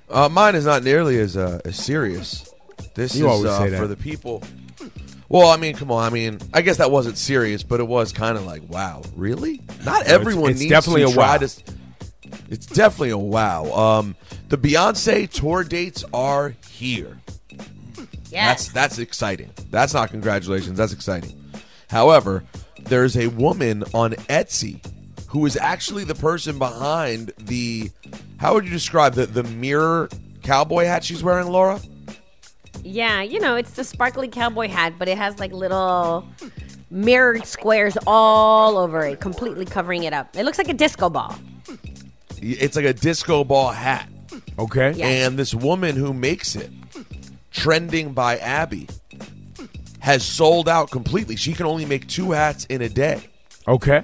[0.09, 2.53] Uh, mine is not nearly as uh, as serious.
[2.93, 3.79] This You is always uh, say that.
[3.79, 4.43] for the people.
[5.29, 6.03] Well, I mean, come on.
[6.03, 9.61] I mean, I guess that wasn't serious, but it was kind of like, wow, really?
[9.83, 11.37] Not it's- everyone it's needs definitely to a try wow.
[11.37, 11.63] to.
[12.49, 13.71] It's definitely a wow.
[13.73, 14.15] Um,
[14.49, 17.17] the Beyonce tour dates are here.
[18.29, 18.47] Yeah.
[18.47, 19.51] That's that's exciting.
[19.69, 20.77] That's not congratulations.
[20.77, 21.33] That's exciting.
[21.89, 22.43] However,
[22.83, 24.85] there's a woman on Etsy
[25.27, 27.89] who is actually the person behind the.
[28.37, 30.09] How would you describe the the mirror
[30.43, 31.79] cowboy hat she's wearing, Laura?
[32.83, 36.27] Yeah, you know, it's the sparkly cowboy hat, but it has like little
[36.89, 40.35] mirrored squares all over it, completely covering it up.
[40.35, 41.35] It looks like a disco ball.
[42.41, 44.09] It's like a disco ball hat.
[44.59, 44.93] Okay.
[44.95, 45.27] Yes.
[45.27, 46.71] And this woman who makes it,
[47.51, 48.87] trending by Abby,
[49.99, 51.35] has sold out completely.
[51.35, 53.21] She can only make two hats in a day.
[53.67, 54.03] Okay.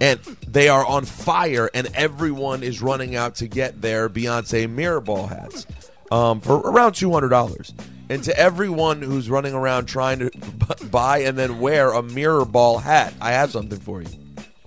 [0.00, 5.00] And they are on fire, and everyone is running out to get their Beyonce mirror
[5.00, 5.66] ball hats
[6.10, 7.72] um, for around $200.
[8.10, 12.44] And to everyone who's running around trying to b- buy and then wear a mirror
[12.44, 14.08] ball hat, I have something for you.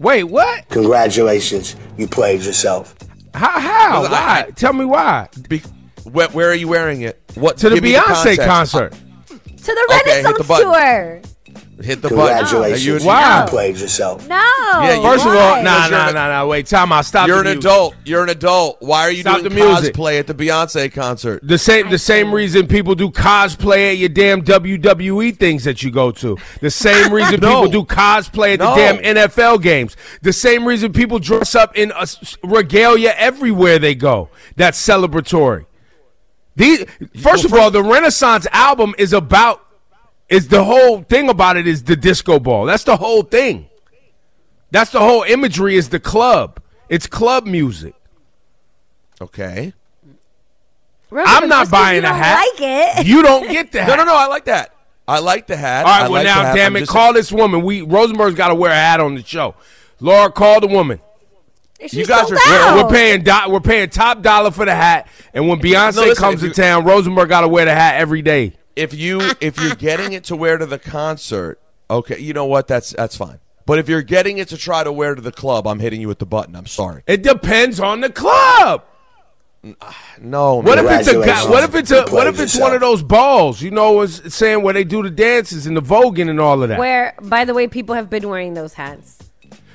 [0.01, 0.67] Wait, what?
[0.69, 1.75] Congratulations.
[1.95, 2.95] You played yourself.
[3.35, 3.59] How?
[3.59, 4.01] How?
[4.01, 4.45] Well, Why?
[4.47, 5.29] I- Tell me why.
[5.47, 5.61] Be-
[6.11, 7.21] where, where are you wearing it?
[7.35, 8.03] What To the Beyonce
[8.35, 8.41] context.
[8.41, 8.91] concert.
[8.93, 11.21] To the Okay, hit the Renaissance tour.
[11.83, 12.37] Hit the button.
[12.45, 12.85] Congratulations.
[12.85, 13.45] You- You, Wow.
[13.47, 14.27] played yourself.
[14.27, 14.35] No.
[14.35, 15.61] Yeah, you- First of all, why?
[15.61, 16.45] nah, Because you're nah, an- nah, nah.
[16.45, 17.05] Wait, time out.
[17.05, 17.27] Stop.
[17.27, 17.71] You're the an music.
[17.71, 17.95] adult.
[18.05, 18.77] You're an adult.
[18.79, 19.95] Why are you Stop doing the music.
[19.95, 21.39] cosplay at the Beyonce concert?
[21.43, 25.91] The same, the same reason people do cosplay at your damn WWE things that you
[25.91, 26.37] go to.
[26.61, 27.63] The same reason No.
[27.63, 28.75] people do cosplay at No.
[28.75, 29.95] the damn NFL games.
[30.21, 34.29] The same reason people dress up in a s- regalia everywhere they go.
[34.55, 35.65] That's celebratory.
[36.55, 36.83] These,
[37.21, 39.61] first of all, the Renaissance album is about
[40.31, 42.65] is the whole thing about it is the disco ball.
[42.65, 43.67] That's the whole thing.
[44.71, 46.59] That's the whole imagery is the club.
[46.89, 47.93] It's club music.
[49.21, 49.73] Okay.
[51.09, 52.45] Rosie, I'm not buying you a don't hat.
[52.53, 52.61] Like
[52.99, 53.05] it.
[53.05, 53.89] You don't get the hat.
[53.89, 54.15] No, no, no.
[54.15, 54.73] I like that.
[55.07, 55.85] I like the hat.
[55.85, 57.63] All right, I well like now, damn I'm it, just- call this woman.
[57.63, 59.55] We Rosenberg's got to wear a hat on the show.
[59.99, 61.01] Laura, call the woman.
[61.87, 62.77] She You guys sold are- out.
[62.85, 66.15] We're paying do- we're paying top dollar for the hat, and when Beyonce No, listen,
[66.23, 68.53] comes to you- town, Rosenberg got to wear the hat every day.
[68.75, 72.67] If you if you're getting it to wear to the concert, okay, you know what?
[72.67, 73.39] That's that's fine.
[73.65, 76.07] But if you're getting it to try to wear to the club, I'm hitting you
[76.07, 76.55] with the button.
[76.55, 77.03] I'm sorry.
[77.07, 78.83] It depends on the club.
[80.19, 80.55] No.
[80.55, 81.47] What if it's a guy?
[81.49, 82.05] What if it's a?
[82.09, 83.61] What if it's one of those balls?
[83.61, 86.69] You know, it's saying where they do the dances and the voguing and all of
[86.69, 86.79] that.
[86.79, 89.19] Where, by the way, people have been wearing those hats.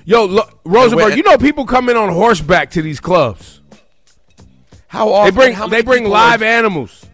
[0.04, 3.60] Yo, look, Rosenberg, wait- you know people come in on horseback to these clubs.
[4.88, 5.34] How They often?
[5.34, 7.05] bring how they bring live are- animals.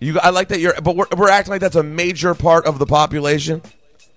[0.00, 2.78] You, I like that you're, but we're, we're acting like that's a major part of
[2.78, 3.62] the population.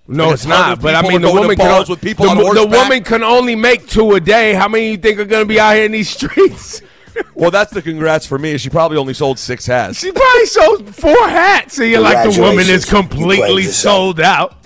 [0.06, 0.80] No, Like it's not.
[0.80, 3.86] But I mean, the woman can with people the, on the woman can only make
[3.86, 4.52] two a day.
[4.54, 6.82] How many you think are going to be out here in these streets?
[7.34, 8.56] Well, that's the congrats for me.
[8.56, 9.98] She probably only sold six hats.
[9.98, 11.76] She probably sold four hats.
[11.76, 13.20] So you're like the woman is Congratulations.
[13.20, 14.56] You played completely sold out.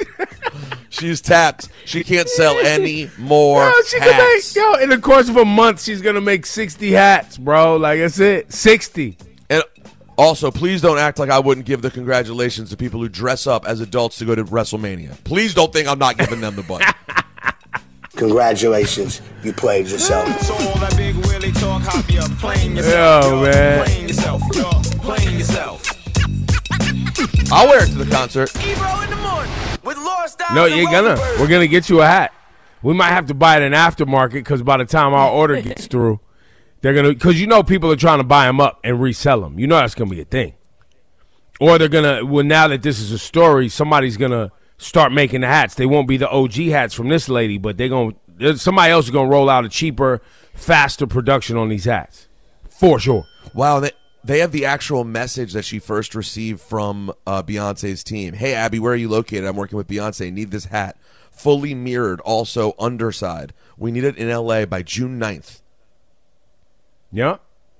[0.90, 1.68] She's tapped.
[1.84, 4.54] She can't sell any more Yo, she can hats.
[4.54, 7.76] make, yo, in the course of a month, she's gonna make sixty hats, bro.
[7.76, 9.16] Like that's it, sixty.
[10.18, 13.46] And also, please don't act like I wouldn't give the congratulations to people who dress
[13.46, 15.22] up as adults to go to WrestleMania.
[15.24, 16.92] Please don't think I'm not giving them the button.
[18.16, 19.20] Congratulations.
[19.42, 20.26] You played yourself.
[20.40, 23.24] So all that big Willie talk, hop you playing yourself.
[23.26, 23.84] Yo, man.
[23.84, 24.70] Playing yourself, yo,
[25.02, 25.86] playing yourself.
[27.52, 28.50] I'll wear it to the concert.
[28.56, 29.52] Ebro in the morning
[29.84, 31.16] with Laura Stylez No, you're gonna.
[31.38, 32.32] We're gonna get you a hat.
[32.82, 35.86] We might have to buy it in aftermarket because by the time our order gets
[35.86, 36.18] through,
[36.86, 37.08] they're gonna.
[37.08, 39.58] Because you know people are trying to buy them up and resell them.
[39.58, 40.54] You know that's gonna be a thing.
[41.58, 42.24] Or they're gonna.
[42.24, 45.74] Well, now that this is a story, somebody's gonna start making the hats.
[45.74, 48.56] They won't be the OG hats from this lady, but they're gonna.
[48.56, 50.22] Somebody else is gonna roll out a cheaper,
[50.54, 52.28] faster production on these hats,
[52.68, 53.24] for sure.
[53.52, 53.90] Wow, they,
[54.22, 58.34] they have the actual message that she first received from uh, Beyonce's team.
[58.34, 59.44] Hey, Abby, where are you located?
[59.44, 60.32] I'm working with Beyonce.
[60.32, 60.96] Need this hat.
[61.32, 63.52] Fully mirrored, also underside.
[63.76, 65.62] We need it in LA by June 9th.
[67.16, 67.36] Yeah,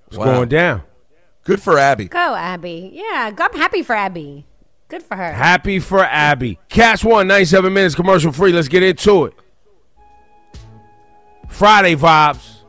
[0.09, 0.25] it's Wow.
[0.25, 0.83] going down.
[1.45, 2.07] Good for Abby.
[2.07, 2.91] Go, Abby.
[2.95, 4.47] Yeah, I'm happy for Abby.
[4.89, 5.33] Good for her.
[5.35, 6.59] Happy for Abby.
[6.71, 8.51] Cast one, 97 minutes, commercial free.
[8.51, 9.35] Let's get into it.
[11.49, 12.61] Friday vibes.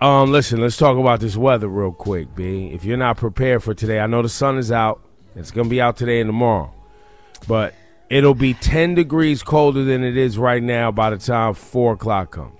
[0.00, 2.70] Um, listen, let's talk about this weather real quick, B.
[2.72, 5.00] If you're not prepared for today, I know the sun is out.
[5.34, 6.72] It's gonna be out today and tomorrow.
[7.48, 7.74] But
[8.08, 12.30] it'll be 10 degrees colder than it is right now by the time four o'clock
[12.30, 12.52] comes.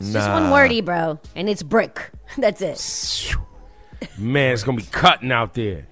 [0.00, 2.10] It's Just one wordy, bro, and it's brick.
[2.38, 3.36] That's it.
[4.18, 5.86] Man, it's gonna be cutting out there.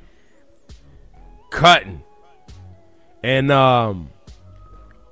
[1.51, 2.03] Cutting.
[3.23, 4.11] And um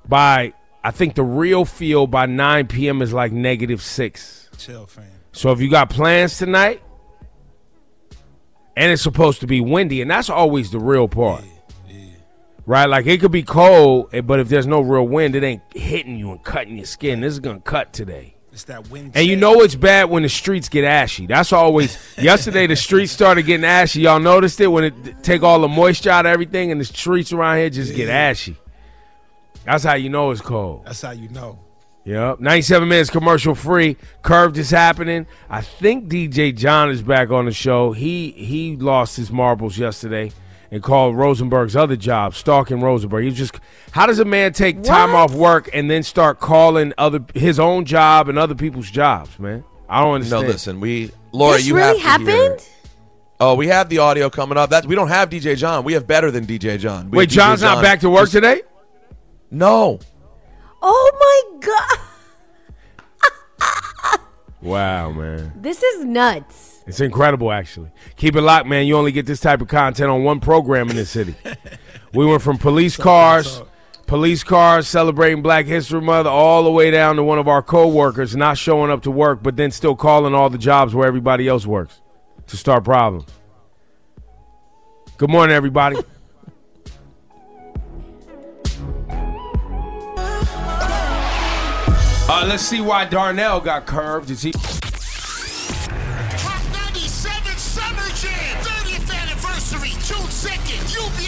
[0.09, 3.03] by I think the real feel by 9 p.m.
[3.03, 4.49] is like negative six.
[4.57, 5.05] Chill, fam.
[5.33, 6.83] So if you got plans tonight,
[8.77, 11.45] and it's supposed to be windy, and that's always the real part.
[12.67, 12.87] Right?
[12.87, 16.17] Like it could be cold, eh, but if there's no real wind, it ain't hitting
[16.17, 17.21] you and cutting your skin.
[17.21, 18.37] This is gonna cut today.
[18.61, 19.13] It's that wind.
[19.15, 21.25] And you know it's bad when the streets get ashy.
[21.25, 21.97] That's always.
[22.19, 24.03] yesterday the streets started getting ashy.
[24.03, 27.33] Y'all noticed it when it take all the moisture out of everything, and the streets
[27.33, 28.57] around here just get ashy.
[29.65, 30.85] That's how you know it's cold.
[30.85, 31.59] That's how you know.
[32.05, 32.41] Yep.
[32.41, 33.97] 97 minutes commercial free.
[34.21, 35.27] Curved is happening.
[35.49, 37.93] I think DJ John is back on the show.
[37.93, 40.33] He he lost his marbles yesterday
[40.71, 43.23] and called Rosenberg's other job, stalking Rosenberg.
[43.25, 43.59] He was just
[43.93, 47.85] how does a man take time off work and then start calling other his own
[47.85, 49.65] job and other people's jobs, man?
[49.89, 50.43] I don't understand.
[50.43, 52.67] No, listen, we Laura, this you really have to hear- happened?
[53.43, 54.69] Oh, we have the audio coming up.
[54.71, 55.83] That we don't have DJ John.
[55.83, 57.11] We have better than DJ John.
[57.11, 58.61] We Wait, have DJ John's not back to work today?
[59.51, 59.99] No.
[60.83, 61.99] Oh my god,
[64.63, 65.53] Wow, man.
[65.57, 66.70] this is nuts.
[66.91, 67.93] It's incredible, actually.
[68.17, 68.85] Keep it locked, man.
[68.85, 71.37] You only get this type of content on one program in this city.
[72.15, 73.63] we went from police cars,
[74.09, 78.35] police cars celebrating Black History Month, all the way down to one of our coworkers
[78.35, 81.65] not showing up to work, but then still calling all the jobs where everybody else
[81.65, 82.01] works
[82.49, 83.31] to start problems.
[85.17, 85.97] Good morning, everybody.
[92.33, 94.31] Uh, let's see why Darnell got curved.
[94.31, 94.53] Is he?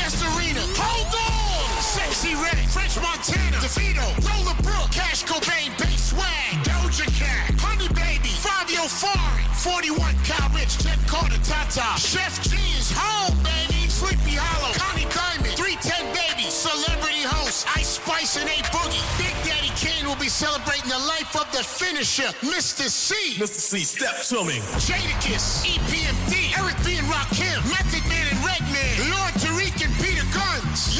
[0.02, 0.60] 2nd, UBS Arena.
[0.74, 1.82] Hold on!
[1.82, 8.32] Sexyy Red, French Montana, DeVito, Lola Brooke, Cash Cobain, Bass Swag, Doja Cat, Honey Baby,
[8.40, 15.06] Fivio Foreign, 41 Kyle Richh, Jenn Carter, Tata, Sheff G's home, baby, Sleepy Hollow, Connie
[15.10, 19.02] Diamond, 310 Baby, Celebrity Host, Ice Spice and A Boogie.
[19.18, 22.88] Big Daddy Kane will be celebrating the life of the finisher, Mr.
[22.88, 23.34] Cee.
[23.36, 23.60] Mr.
[23.60, 24.58] Cee, step to me.
[24.80, 26.96] Jadakiss, E EPMD, Eric B.
[26.96, 28.02] and Rakim, Method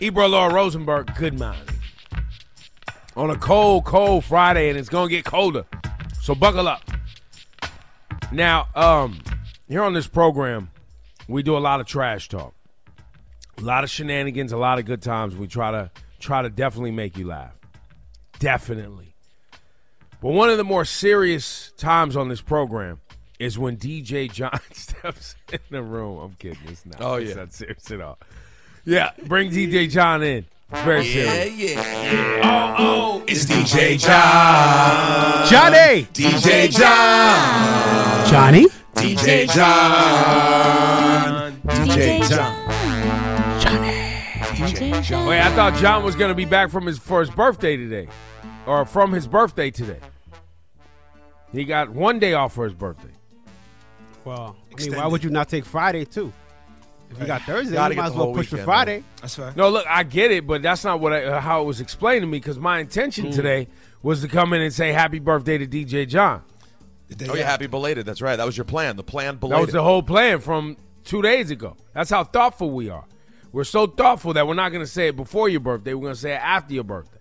[0.00, 1.56] Ebro Laura Rosenberg, good man.
[3.16, 5.66] On a cold, cold Friday, and it's gonna get colder.
[6.22, 6.82] So buckle up.
[8.32, 9.20] Now, um,
[9.68, 10.70] here on this program,
[11.28, 12.54] we do a lot of trash talk.
[13.58, 15.36] A lot of shenanigans, a lot of good times.
[15.36, 17.52] We try to try to definitely make you laugh.
[18.38, 19.14] Definitely.
[20.22, 23.00] But one of the more serious times on this program
[23.38, 26.18] is when DJ John steps in the room.
[26.20, 26.58] I'm kidding.
[26.68, 27.00] It's not.
[27.02, 27.36] Oh, It's yeah.
[27.36, 28.18] not serious at all.
[28.84, 30.46] Yeah, bring DJ John in.
[30.72, 31.56] It's very serious.
[31.56, 32.12] yeah.
[32.12, 32.76] Yeah.
[32.78, 32.80] Oh,
[33.18, 35.48] oh, it's DJ John.
[35.48, 36.04] Johnny!
[36.14, 38.26] DJ John.
[38.30, 38.66] Johnny?
[38.94, 41.52] DJ John.
[41.62, 42.66] DJ John.
[45.26, 48.08] Wait, I thought John was gonna be back from his for his birthday today,
[48.66, 49.98] or from his birthday today.
[51.52, 53.08] He got one day off for his birthday.
[54.24, 56.32] Well, I mean, why would you not take Friday too?
[57.10, 59.04] If you got Thursday, Gotta you might as well push to weekend, Friday.
[59.20, 59.56] That's right.
[59.56, 62.22] No, look, I get it, but that's not what I, uh, how it was explained
[62.22, 62.38] to me.
[62.38, 63.34] Because my intention Mm.
[63.34, 63.68] today
[64.02, 66.42] was to come in and say happy birthday to DJ John.
[67.28, 68.06] Oh yeah, happy belated.
[68.06, 68.36] That's right.
[68.36, 68.96] That was your plan.
[68.96, 69.58] The plan belated.
[69.58, 71.76] That was the whole plan from two days ago.
[71.92, 73.04] That's how thoughtful we are.
[73.50, 75.92] We're so thoughtful that we're not going to say it before your birthday.
[75.94, 77.18] We're going to say it after your birthday.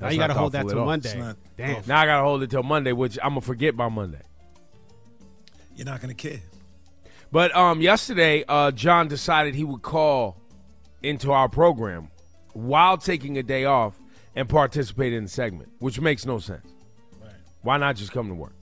[0.00, 0.84] Now you gotta hold that thoughtful till.
[0.84, 1.18] Monday.
[1.18, 1.82] Not Damn.
[1.88, 4.20] Now I got to hold it till Monday, which I'm going to forget by Monday.
[5.74, 6.38] You're not gonna care.
[7.30, 10.40] But um, yesterday, uh, John decided he would call
[11.02, 12.08] into our program
[12.54, 13.98] while taking a day off
[14.34, 16.66] and participate in the segment, which makes no sense.
[17.62, 18.54] Why not just come to work?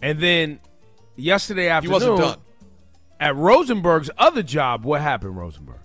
[0.00, 0.60] And then
[1.16, 2.38] yesterday He afternoon, wasn't done.
[3.20, 5.76] at Rosenberg's other job, what happened, Rosenberg?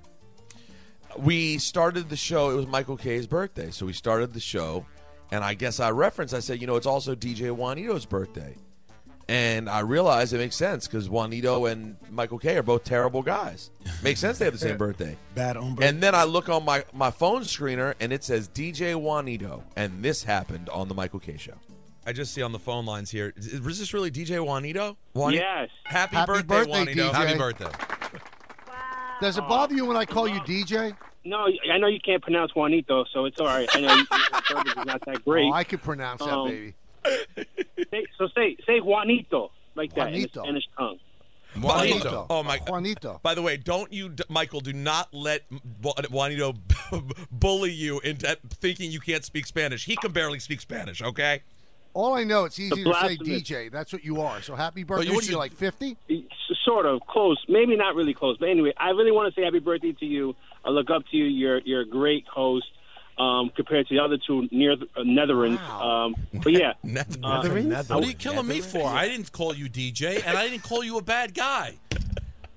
[1.17, 2.51] we started the show.
[2.51, 4.85] It was Michael K's birthday, so we started the show,
[5.31, 6.33] and I guess I referenced.
[6.33, 8.55] I said, you know, it's also DJ Juanito's birthday,
[9.29, 13.71] and I realized it makes sense because Juanito and Michael K are both terrible guys.
[14.03, 15.17] Makes sense they have the same birthday.
[15.35, 15.85] Bad hombre.
[15.85, 20.03] And then I look on my my phone screener, and it says DJ Juanito, and
[20.03, 21.53] this happened on the Michael K show.
[22.05, 23.33] I just see on the phone lines here.
[23.35, 24.95] Is, is this really DJ Juanito?
[25.13, 25.69] Yes.
[25.83, 27.09] Happy, Happy birthday, birthday, Juanito.
[27.09, 27.13] DJ.
[27.13, 27.71] Happy birthday.
[29.19, 30.95] Does it bother you when I call you DJ?
[31.25, 33.67] No, I know you can't pronounce Juanito, so it's all right.
[33.73, 35.49] I know you, your service is not that great.
[35.49, 36.75] Oh, I can pronounce that, Um, baby.
[37.91, 40.43] Say, so say say Juanito like that Juanito.
[40.43, 40.99] in the Spanish tongue.
[41.61, 42.25] Juanito.
[42.29, 43.19] Oh my Juanito.
[43.23, 44.59] By the way, don't you, Michael?
[44.59, 45.43] Do not let
[46.09, 46.53] Juanito
[47.31, 49.85] bully you into thinking you can't speak Spanish.
[49.85, 51.01] He can barely speak Spanish.
[51.01, 51.41] Okay.
[51.93, 53.71] All I know, it's easy to say DJ.
[53.71, 54.39] That's what you are.
[54.43, 55.07] So happy birthday.
[55.07, 55.97] you what are you, like 50?
[56.63, 59.59] Sort of close, maybe not really close, but anyway, I really want to say happy
[59.59, 60.35] birthday to you.
[60.63, 61.25] I look up to you.
[61.25, 62.67] You're you're a great host
[63.19, 65.61] um, compared to the other two near uh, Netherlands.
[65.61, 66.73] Um, but yeah,
[67.23, 68.87] uh, What are you killing me for?
[68.87, 71.75] I didn't call you DJ, and I didn't call you a bad guy.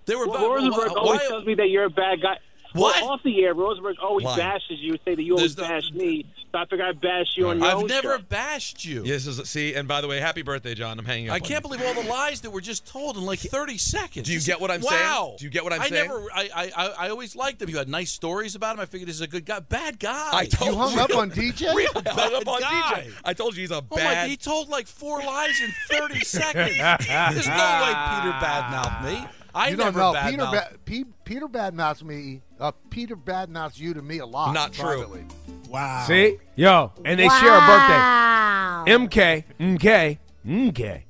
[0.06, 2.38] They were Well, Rosenberg why- always tells me that you're a bad guy.
[2.72, 3.00] What?
[3.02, 4.36] Well, off the air, Rosenberg always Why?
[4.36, 6.26] bashes you, say that you always bash me.
[6.52, 8.24] So I figure I bash you on your I've own never show.
[8.28, 9.02] bashed you.
[9.04, 9.26] Yes.
[9.26, 10.98] Is, see, and by the way, happy birthday, John.
[10.98, 11.34] I'm hanging up.
[11.34, 11.70] I on can't you.
[11.70, 14.26] believe all the lies that were just told in like 30 seconds.
[14.26, 15.00] Do you get what I'm saying?
[15.00, 15.36] wow.
[15.38, 16.08] Do you get what I'm I saying?
[16.08, 16.26] never.
[16.34, 17.68] I, I I I always liked him.
[17.68, 18.80] You had nice stories about him.
[18.80, 19.60] I figured he's a good guy.
[19.60, 20.30] Bad guy.
[20.32, 21.72] I told You hung up on DJ?
[21.74, 23.04] Real bad Bad up on guy.
[23.06, 23.12] DJ.
[23.24, 23.96] I told you he's a Oh my!
[23.96, 24.28] bad.
[24.28, 26.76] He told like four lies in 30 seconds.
[26.78, 29.28] There's no way Peter badmouthed me.
[29.54, 30.30] I you never don't know.
[30.30, 30.52] Peter, badmouthed.
[30.52, 32.42] ba- Pe- Peter badmouths me.
[32.58, 34.52] Uh, Peter badmouths you to me a lot.
[34.54, 35.24] Not true.
[35.68, 36.04] Wow.
[36.06, 36.38] See?
[36.56, 38.92] Yo, and they share a birthday.
[38.92, 41.02] MK, MK, MK,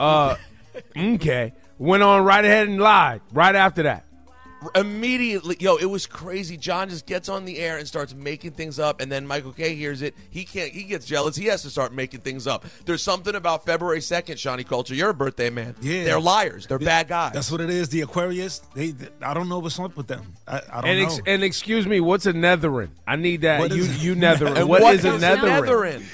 [0.00, 0.34] uh,
[0.96, 4.04] MK went on right ahead and lied right after that.
[4.74, 6.56] Immediately, yo, it was crazy.
[6.56, 9.74] John just gets on the air and starts making things up, and then Michael K
[9.76, 10.14] hears it.
[10.30, 10.72] He can't.
[10.72, 11.36] He gets jealous.
[11.36, 12.66] He has to start making things up.
[12.84, 14.96] There's something about February second, Shani Kulture.
[14.96, 15.76] You're a birthday man.
[15.80, 16.04] Yeah.
[16.04, 16.66] they're liars.
[16.66, 17.32] They're bad guys.
[17.32, 17.88] That's what it is.
[17.90, 18.58] The Aquarius.
[18.74, 18.94] They.
[19.22, 20.34] I don't know what's up with them.
[20.46, 21.18] I, I don't And, know.
[21.26, 22.90] and excuse me, what's a netherin?
[23.06, 23.60] I need that.
[23.60, 24.56] What you is- you netherin.
[24.68, 25.66] What what is a is a netherin?
[25.66, 26.04] netherin?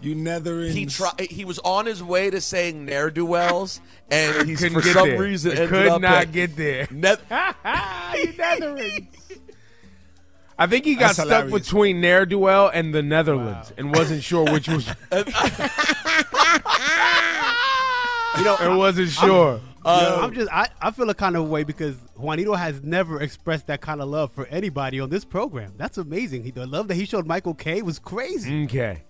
[0.00, 0.70] You netherin.
[0.72, 1.20] He tried.
[1.20, 3.80] He was on his way to saying ne'er do wells,
[4.10, 5.18] and he's Couldn't for get some there.
[5.20, 6.86] reason It ended could up not at get there.
[6.90, 9.06] Ne- you netherins.
[10.60, 11.52] I think he got That's stuck hilarious.
[11.68, 14.88] between ne'er do well and the Netherlands and wasn't sure which was.
[18.36, 19.60] You know, and wasn't sure.
[19.84, 23.66] Uh, I'm just I, I feel a kind of way because Juanito has never expressed
[23.68, 25.72] that kind of love for anybody on this program.
[25.76, 26.44] That's amazing.
[26.44, 28.64] He, the love that he showed Michael K was crazy.
[28.64, 29.02] Okay.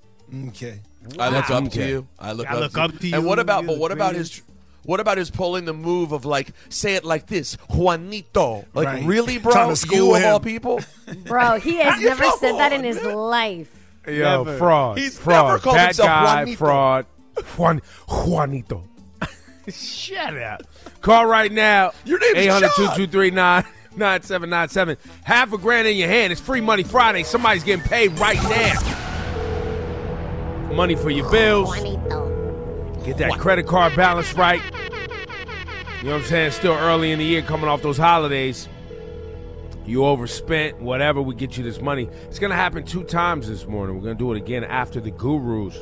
[0.49, 0.81] Okay.
[1.19, 2.07] I look up to you.
[2.19, 3.15] I look, I up, look to up you.
[3.15, 3.65] And what about?
[3.65, 4.43] You're But what about his?
[4.85, 8.65] What about his pulling the move of like say it like this, Juanito?
[8.73, 9.05] Like Right.
[9.05, 9.53] really, bro?
[9.53, 10.81] Trying to school you of all people?
[11.27, 13.69] Bro, he has never come said that on, in his life.
[14.07, 14.57] Yo, Never.
[14.57, 14.97] fraud.
[14.99, 15.47] He's fraud.
[15.47, 16.57] never called Bad himself guy, Juanito.
[16.59, 17.07] fraud.
[17.59, 18.85] Juan, Juanito.
[19.69, 20.63] Shut up.
[21.03, 21.93] Call right now.
[22.07, 22.97] Your name is 800 John.
[22.97, 24.97] 223 9797.
[25.25, 26.33] Half a grand in your hand.
[26.33, 27.25] It's Free Money Friday.
[27.25, 29.18] Somebody's getting paid right now.
[30.73, 31.75] Money for your bills.
[33.05, 34.63] Get that credit card balance right.
[35.99, 36.53] You know what I'm saying?
[36.53, 38.69] Still early in the year, coming off those holidays.
[39.87, 42.09] You overspent, whatever, we get you this money.
[42.25, 43.97] It's going to happen two times this morning.
[43.97, 45.77] We're going to do it again after the gurus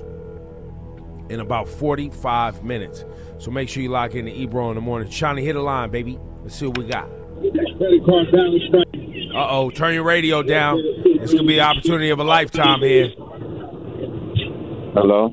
[1.29, 3.05] in about 45 minutes.
[3.39, 5.11] So make sure you lock in the Ebro in the morning.
[5.11, 6.21] Shani, hit a line, baby.
[6.43, 7.11] Let's see what we got.
[9.35, 10.81] Uh oh, turn your radio down.
[11.21, 13.13] This could be the opportunity of a lifetime here.
[14.97, 15.29] Hello.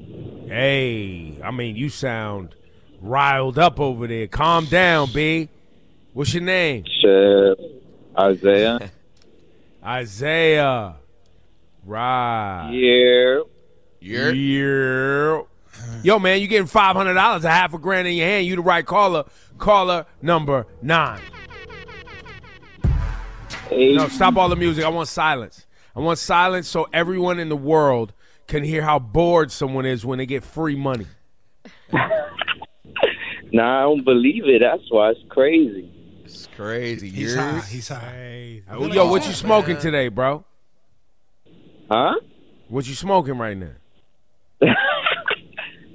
[0.49, 2.53] Hey, I mean, you sound
[2.99, 4.27] riled up over there.
[4.27, 5.47] Calm down, B.
[6.11, 6.83] What's your name?
[7.01, 7.57] Chef
[8.19, 8.91] Isaiah.
[9.85, 10.95] Isaiah.
[11.85, 12.71] Right.
[12.73, 13.39] Yeah.
[14.01, 15.41] Yeah.
[16.03, 18.45] Yo, man, you getting five hundred dollars, a half a grand in your hand.
[18.45, 19.23] You the right caller.
[19.59, 21.21] Caller number nine.
[23.69, 23.95] Hey.
[23.95, 24.83] No, stop all the music.
[24.83, 25.65] I want silence.
[25.95, 28.11] I want silence so everyone in the world
[28.53, 31.07] can hear how bored someone is when they get free money.
[33.55, 34.61] Nah, I don't believe it.
[34.63, 35.87] That's why it's crazy.
[36.25, 37.07] It's crazy.
[37.09, 37.59] He's You're- high.
[37.67, 38.63] He's high.
[38.67, 40.43] Yo, what you smoking today, bro?
[41.87, 42.15] Huh?
[42.67, 43.73] What you smoking right now?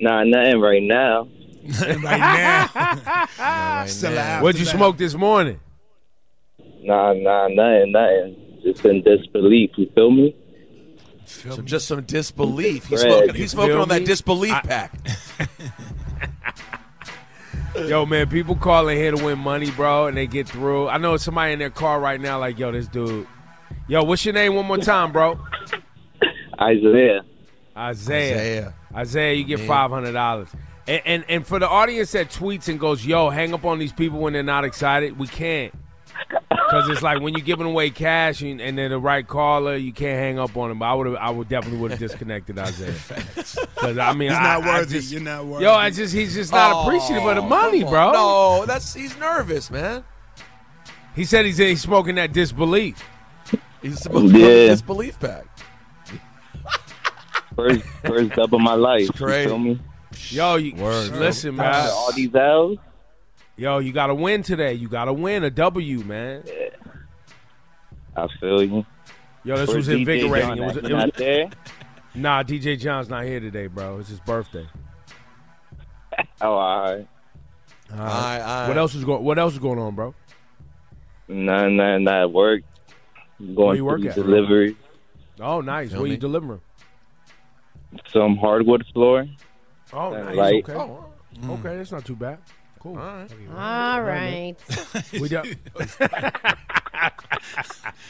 [0.00, 1.26] Nah, nothing right now.
[1.82, 3.84] right now.
[3.86, 4.76] Still after What'd you that.
[4.76, 5.58] smoke this morning?
[6.82, 8.60] Nah, nah, nothing, nothing.
[8.62, 9.70] Just in disbelief.
[9.76, 10.36] You feel me?
[11.28, 12.86] So just some disbelief.
[12.86, 13.34] He's Fred, smoking.
[13.34, 14.92] He's smoking on that disbelief I- pack.
[17.86, 20.88] Yo, man, people calling here to win money, bro, and they get through.
[20.88, 23.24] I know somebody in their car right now, like, yo, this dude.
[23.86, 25.38] Yo, what's your name one more time, bro?
[26.60, 27.20] Isaiah.
[27.76, 28.34] Isaiah.
[28.34, 28.74] Isaiah.
[28.94, 29.68] Isaiah, you get Man.
[29.68, 30.48] five hundred dollars.
[30.88, 33.92] And, and and for the audience that tweets and goes, "Yo, hang up on these
[33.92, 35.72] people when they're not excited," we can't.
[36.68, 39.90] Because it's like when you're giving away cash and, and they're the right caller, you
[39.92, 40.78] can't hang up on them.
[40.80, 42.94] But I would I would definitely would have disconnected Isaiah.
[43.78, 44.94] Because I mean, He's I- not I worthy.
[44.94, 45.64] just- You're not worthy.
[45.64, 48.12] Yo, I just he's just not Oh, appreciative of the money, bro.
[48.12, 50.04] No, that's he's nervous, man.
[51.16, 53.02] He said he's, he's smoking that disbelief.
[53.80, 54.46] He's smoking on Yeah.
[54.46, 55.46] the disbelief pack.
[57.56, 59.08] First, first dub of my life.
[59.14, 59.42] Great.
[59.44, 59.80] You feel me?
[60.28, 61.12] Yo, you, Word.
[61.16, 61.90] listen, After man.
[61.92, 62.78] all these L's,
[63.58, 64.72] Yo, you got to win today.
[64.72, 66.44] You got to win a W, man.
[68.16, 68.86] I feel you.
[69.42, 70.56] Yo, this Where's was invigorating.
[70.56, 71.50] John It was, it was, not there?
[72.14, 73.98] Nah, DJ John's not here today, bro.
[73.98, 74.66] It's his birthday.
[76.40, 77.06] Oh, all right.
[77.92, 78.68] All Aye, aye.
[78.68, 79.22] What else is going?
[79.22, 80.14] What else is going on, bro?
[81.28, 82.62] Nothing, nothing, not at work.
[83.38, 84.16] Going you to work at?
[84.16, 84.76] delivery.
[85.40, 85.92] Oh, nice.
[85.92, 86.60] Feel Where you delivering?
[88.12, 89.26] Some hardwood floor.
[89.92, 90.36] Oh, nice.
[90.36, 90.68] light.
[90.68, 91.50] Okay.
[91.50, 92.38] Okay, that's not too bad.
[92.80, 92.96] Cool.
[92.98, 93.28] All right.
[93.56, 94.54] All right.
[95.20, 95.56] We done.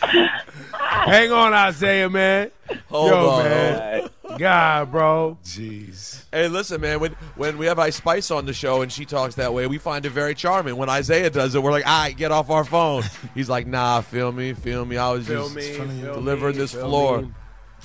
[0.01, 2.51] Hang on, Isaiah, man.
[2.89, 3.45] Hold Yo, on.
[3.45, 4.09] man.
[4.39, 5.39] God, bro.
[5.45, 6.25] Jeez.
[6.33, 7.01] Hey, listen, man.
[7.01, 9.79] When when we have Ice Spice on the show and she talks that way, we
[9.79, 10.77] find it very charming.
[10.77, 13.05] When Isaiah does it, we're like, "All right, get off our phone."
[13.35, 14.97] He's like, "Nah, feel me, feel me.
[14.99, 16.01] I was Feel just me.
[16.03, 17.33] delivering me, this feel floor." me.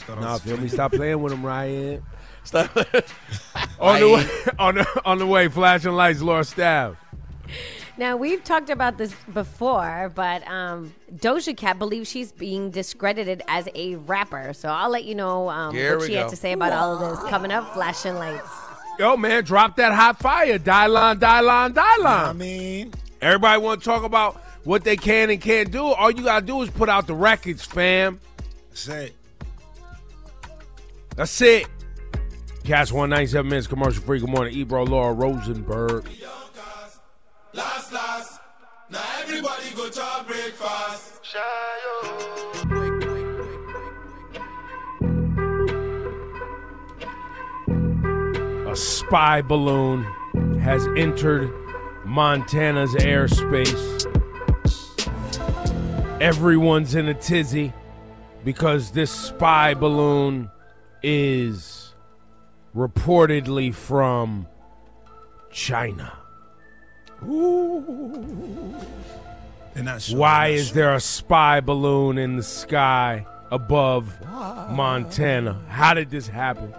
[0.09, 0.67] Nah, feel me.
[0.67, 2.03] Stop playing with him, Ryan.
[2.43, 2.75] Stop.
[3.79, 4.29] On the way,
[4.59, 6.95] on the on the way, flashing lights, Laura Stylez.
[7.97, 13.67] Now we've talked about this before, but um, Doja Cat believes she's being discredited as
[13.75, 14.53] a rapper.
[14.53, 16.21] So I'll let you know um, Here what she go.
[16.21, 17.73] had to say about all of this coming up.
[17.73, 18.49] Flashing lights.
[18.97, 20.57] Yo, man, drop that hot fire.
[20.57, 21.97] Die line, die line, die.
[21.99, 24.35] I mean, Everybody want to talk about
[24.65, 25.81] what they can and can't do.
[25.81, 28.19] All you gotta do is put out the records, fam.
[28.69, 29.15] That's it.
[31.15, 31.67] That's it.
[32.63, 34.19] Cast one ninety seven minutes commercial free.
[34.19, 36.07] Good morning, Ebro Laura Rosenberg.
[37.53, 38.39] Last, last.
[38.89, 41.19] Now everybody go to breakfast.
[48.65, 50.03] A spy balloon
[50.61, 51.51] has entered
[52.05, 54.07] Montana's airspace.
[56.21, 57.73] Everyone's in a tizzy
[58.45, 60.49] because this spy balloon
[61.03, 61.82] is
[62.75, 64.47] reportedly from
[65.51, 66.13] China.
[69.75, 70.03] Not.
[70.11, 74.19] Why is there a spy balloon in the sky above
[74.71, 75.61] Montana?
[75.69, 76.73] How did this happen?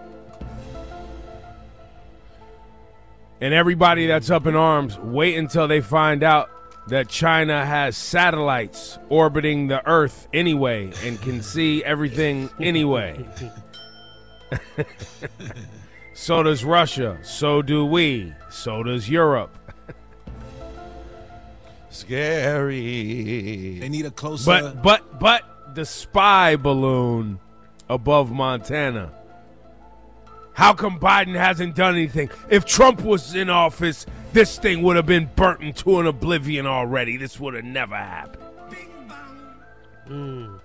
[3.40, 6.50] And everybody that's up in arms, wait until they find out
[6.88, 13.26] that China has satellites orbiting the Earth anyway and can see everything anyway.
[16.14, 17.18] so does Russia.
[17.22, 18.32] So do we.
[18.50, 19.56] So does Europe.
[21.90, 23.78] Scary.
[23.80, 24.46] They need a closer.
[24.46, 27.40] But but but the spy balloon
[27.88, 29.12] above Montana.
[30.54, 32.30] How come Biden hasn't done anything?
[32.48, 37.16] If Trump was in office, this thing would have been burnt into an oblivion already.
[37.16, 38.42] This would have never happened.
[40.06, 40.56] Hmm.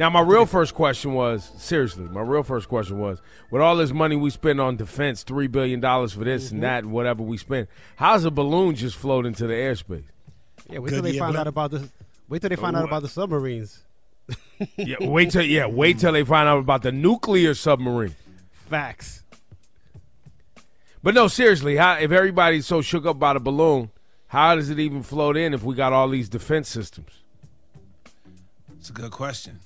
[0.00, 3.20] Now, my real first question was seriously, my real first question was
[3.50, 6.60] with all this money we spend on defense, $3 billion for this and mm-hmm.
[6.60, 10.04] that and whatever we spend, how's a balloon just float into the airspace?
[10.70, 11.86] Yeah, wait till they find out about the.
[12.30, 13.82] Wait till they find out about the submarines.
[14.78, 18.16] yeah, wait till yeah, wait till they find out about the nuclear submarine.
[18.52, 19.22] Facts.
[21.02, 23.90] But no, seriously, how if everybody's so shook up by the balloon,
[24.28, 27.10] how does it even float in if we got all these defense systems?
[28.78, 29.60] It's a good question.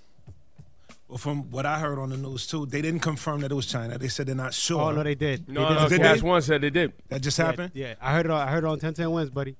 [1.08, 3.66] Well, from what I heard on the news too, they didn't confirm that it was
[3.66, 3.98] China.
[3.98, 4.80] They said they're not sure.
[4.80, 5.48] Oh no, they did.
[5.48, 6.00] No, they no, did.
[6.00, 6.92] Cast One said they did.
[7.08, 7.70] That just Yeah, happened.
[7.74, 8.30] Yeah, I heard it.
[8.30, 9.56] On, I heard it on 1010 wins, buddy.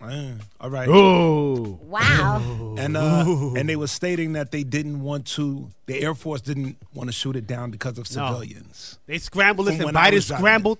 [0.00, 0.88] Uh, all right.
[0.90, 2.74] Oh, Wow.
[2.78, 3.24] And uh,
[3.56, 5.70] and they were stating that they didn't want to.
[5.86, 8.26] The Air Force didn't want to shoot it down because of No.
[8.28, 8.98] civilians.
[9.06, 9.66] They scrambled.
[9.68, 10.78] From Listen, when I Biden was driving scrambled.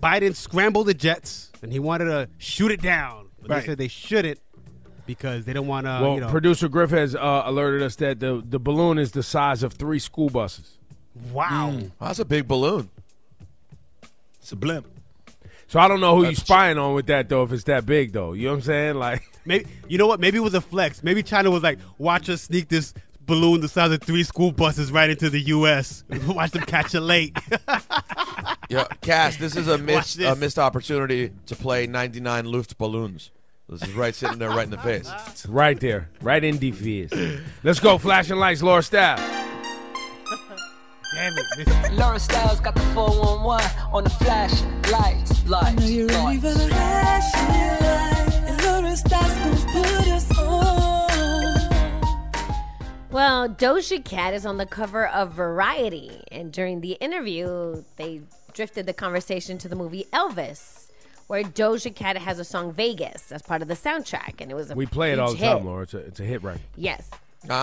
[0.00, 3.28] Biden scrambled the jets, and he wanted to shoot it down.
[3.40, 3.60] But Right.
[3.60, 4.38] they said they shouldn't
[5.06, 5.98] because they don't want to.
[6.02, 9.22] well, you know, producer Griff has uh, alerted us that the the balloon is the
[9.22, 10.78] size of three school buses.
[11.32, 11.78] wow.
[12.00, 12.90] That's a big balloon.
[14.40, 14.86] It's a blimp.
[15.68, 17.44] So I don't know who you spying on with that though.
[17.44, 18.94] If it's that big though, you know what I'm saying?
[18.96, 20.20] Like, Maybe you know what?
[20.20, 21.02] Maybe it was a flex.
[21.02, 22.92] Maybe China was like, watch us sneak this
[23.24, 26.04] balloon the size of three school buses right into the U.S.
[26.26, 27.36] watch them catch it late.
[28.68, 33.30] Yeah, Cass, this is a missed a missed opportunity to play 99 Luft balloons.
[33.68, 35.10] This is right sitting there, right in the face.
[35.48, 37.10] right there, right in the face.
[37.62, 39.18] Let's go, flashing lights, Laura Staff.
[41.14, 41.44] Damn it!
[41.56, 47.52] This- Laura Stylez got the 411 on the flash lights, lights, lights.
[53.10, 58.22] Well, Doja Cat is on the cover of Variety, and during the interview, they
[58.54, 60.81] drifted the conversation to the movie Elvis,
[61.32, 64.70] where Doja Cat has a song Vegas as part of the soundtrack, and it was
[64.70, 65.64] a We play it all the huge time.
[65.64, 65.84] Laura.
[65.84, 66.60] It's a, it's a hit record.
[66.76, 67.08] Yes.
[67.48, 67.54] Uh-huh.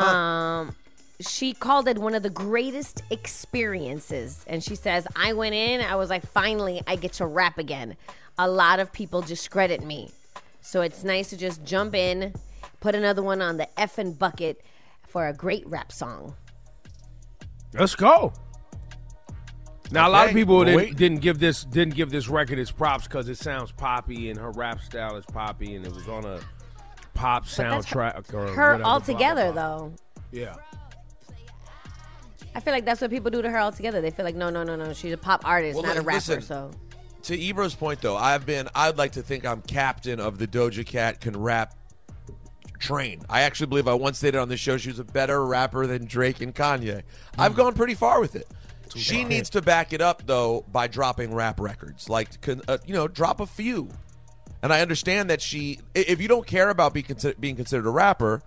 [0.00, 0.76] Um,
[1.18, 4.44] she called it one of the greatest experiences.
[4.46, 7.96] And she says, I went in, I was like, finally, I get to rap again.
[8.38, 10.12] A lot of people discredit me.
[10.60, 12.34] So it's nice to just jump in,
[12.78, 14.60] put another one on the effing bucket
[15.08, 16.36] for a great rap song.
[17.74, 18.32] Let's go.
[19.90, 23.04] Now a lot of people didn't, didn't give this didn't give this record its props
[23.04, 26.40] because it sounds poppy and her rap style is poppy and it was on a
[27.14, 29.88] pop But that's soundtrack or Her altogether blah, blah, blah.
[29.88, 29.94] though.
[30.30, 30.56] Yeah.
[32.54, 34.00] I feel like that's what people do to her altogether.
[34.00, 34.92] They feel like, no, no, no, no.
[34.92, 36.16] She's a pop artist, Well, not a rapper.
[36.16, 36.70] listen, so
[37.24, 38.68] To Ebro's point, though, I've been.
[38.74, 41.74] I'd like to think I'm captain of the Doja Cat can rap
[42.78, 43.22] train.
[43.28, 46.06] I actually believe I once stated on this show she was a better rapper than
[46.06, 47.02] Drake and Kanye.
[47.36, 47.56] I've mm.
[47.56, 48.48] gone pretty far with it.
[48.96, 52.94] She needs to back it up though by dropping rap records, like con- uh, you
[52.94, 53.88] know, drop a few.
[54.62, 57.90] And I understand that she, if you don't care about being, consider- being considered a
[57.90, 58.42] rapper,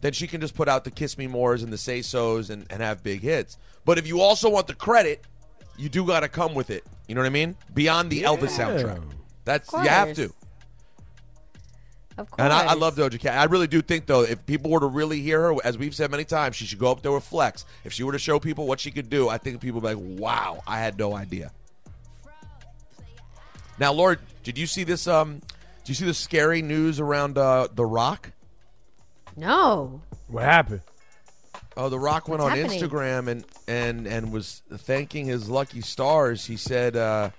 [0.00, 2.66] then she can just put out the Kiss Me Mores and the Say So's and,
[2.70, 3.58] and have big hits.
[3.84, 5.22] But if you also want the credit,
[5.76, 6.84] you do got to come with it.
[7.08, 7.56] You know what I mean?
[7.74, 9.02] Beyond the Elvis soundtrack.
[9.44, 10.32] That's you have to.
[12.18, 12.40] Of course.
[12.44, 13.38] And I, I love Doja Cat.
[13.38, 16.10] I really do think though, if people were to really hear her, as we've said
[16.10, 17.64] many times, she should go up there with Flex.
[17.84, 19.94] If she were to show people what she could do, I think people would be
[19.94, 21.52] like, "Wow, I had no idea."
[23.78, 25.06] Now, Lord, did you see this?
[25.06, 28.32] Um, Do you see the scary news around uh, The Rock?
[29.36, 30.02] No.
[30.28, 30.82] What happened?
[31.76, 32.82] Oh, The Rock went What's on happening?
[32.82, 36.44] Instagram and, and, and was thanking his lucky stars.
[36.44, 37.30] He said, uh,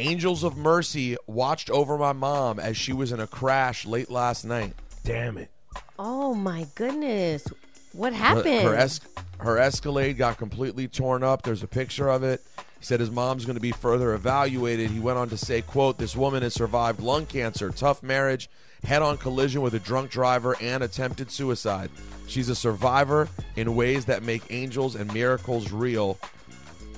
[0.00, 4.46] Angels of Mercy watched over my mom as she was in a crash late last
[4.46, 4.72] night.
[5.04, 5.50] Damn it.
[5.98, 7.46] Oh my goodness.
[7.92, 8.62] What Her- happened?
[8.62, 9.00] Her, es-
[9.40, 11.42] her Escalade got completely torn up.
[11.42, 12.40] There's a picture of it.
[12.78, 14.90] He said his mom's going to be further evaluated.
[14.90, 18.48] He went on to say, quote, this woman has survived lung cancer, tough marriage,
[18.84, 21.90] head-on collision with a drunk driver, and attempted suicide.
[22.26, 26.18] She's a survivor in ways that make angels and miracles real.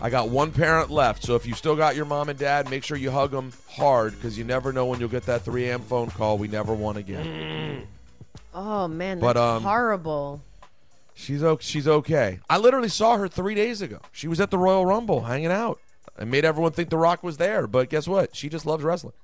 [0.03, 2.82] I got one parent left, so if you still got your mom and dad, make
[2.82, 5.80] sure you hug them hard because you never know when you'll get that 3 a.m.
[5.80, 7.86] phone call we never want again.
[8.53, 10.40] oh man, But, that's um, horrible.
[11.14, 11.64] She's okay.
[11.64, 12.40] She's okay.
[12.50, 14.00] I literally saw her three days ago.
[14.11, 15.78] She was at the Royal Rumble hanging out.
[16.18, 18.34] I made everyone think The Rock was there, but guess what?
[18.34, 19.14] She just loves wrestling.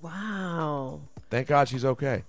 [0.00, 1.00] Wow.
[1.28, 2.24] Thank God she's okay.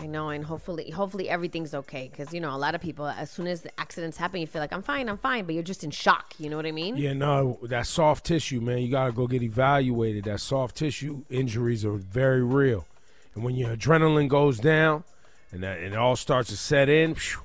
[0.00, 2.08] I know, and hopefully, hopefully everything's okay.
[2.08, 4.62] Because you know, a lot of people, as soon as the accidents happen, you feel
[4.62, 6.34] like I'm fine, I'm fine, but you're just in shock.
[6.38, 6.96] You know what I mean?
[6.96, 8.78] Yeah, no, that soft tissue, man.
[8.78, 10.24] You gotta go get evaluated.
[10.24, 12.86] That soft tissue injuries are very real,
[13.34, 15.02] and when your adrenaline goes down,
[15.50, 17.40] and that, and it all starts to set in, phew,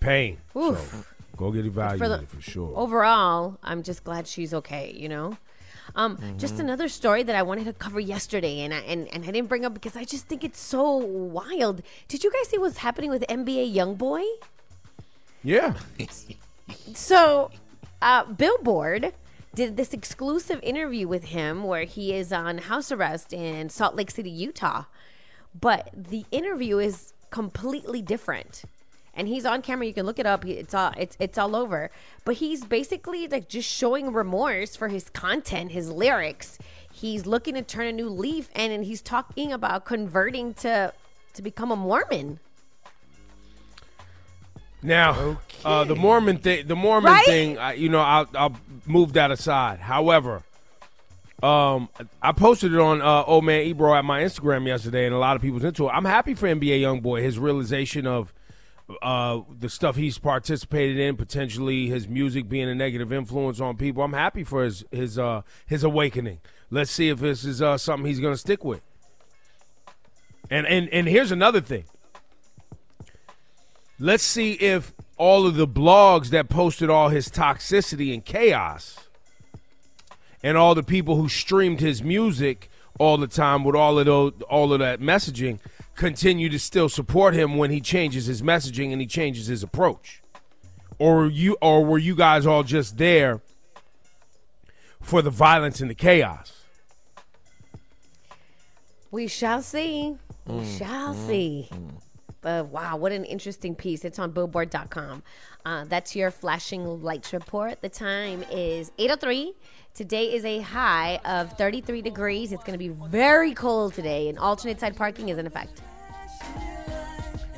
[0.00, 0.38] pain.
[0.56, 0.78] Oof.
[0.90, 1.04] So
[1.36, 2.72] go get For evaluated the- for, sure.
[2.76, 4.94] Overall, I'm just glad she's okay.
[4.96, 5.38] You know.
[5.98, 6.62] Um, Just Mm-hmm.
[6.62, 9.64] another story that I wanted to cover yesterday, and I, and, and I didn't bring
[9.64, 11.82] up because I just think it's so wild.
[12.06, 14.24] Did you guys see what's happening with NBA YoungBoy?
[15.42, 15.74] Yeah.
[16.94, 17.50] So,
[18.00, 19.12] uh, Billboard
[19.54, 24.10] did this exclusive interview with him where he is on house arrest in Salt Lake
[24.10, 24.84] City, Utah.
[25.58, 28.62] But the interview is completely different.
[29.18, 29.84] And he's on camera.
[29.84, 30.46] You can look it up.
[30.46, 31.90] It's all it's it's all over.
[32.24, 36.56] But he's basically like just showing remorse for his content, his lyrics.
[36.92, 40.92] He's looking to turn a new leaf, and, and he's talking about converting to
[41.34, 42.38] to become a Mormon.
[44.82, 47.24] Now, uh, the Mormon thing, the Mormon Right?
[47.24, 48.56] thing, I, you know, I'll, I'll
[48.86, 49.80] move that aside.
[49.80, 50.44] However,
[51.42, 51.88] um,
[52.22, 55.34] I posted it on uh, Old Man Ebro at my Instagram yesterday, and a lot
[55.34, 55.90] of people's into it.
[55.92, 58.32] I'm happy for NBA YoungBoy, his realization of
[59.02, 64.02] uh, the stuff he's participated in, potentially his music being a negative influence on people.
[64.02, 66.40] I'm happy for his his uh, his awakening.
[66.70, 68.82] Let's see if this is uh, something he's going to stick with.
[70.50, 71.84] And and and here's another thing.
[73.98, 79.08] Let's see if all of the blogs that posted all his toxicity and chaos
[80.42, 84.32] and all the people who streamed his music all the time with all of those,
[84.48, 85.58] all of that messaging
[85.98, 90.22] continue to still support him when he changes his messaging and he changes his approach.
[90.98, 93.40] Or you or were you guys all just there
[95.00, 96.64] for the violence and the chaos?
[99.10, 100.16] We shall see.
[100.46, 101.68] We Mm, shall mm, see.
[102.40, 104.04] But wow, what an interesting piece.
[104.04, 105.22] It's on billboard.com.
[105.66, 107.82] Uh, that's your flashing lights report.
[107.82, 109.54] The time is 8.03.
[109.94, 112.52] Today is a high of 33 degrees.
[112.52, 115.82] It's going to be very cold today, and alternate side parking is in effect.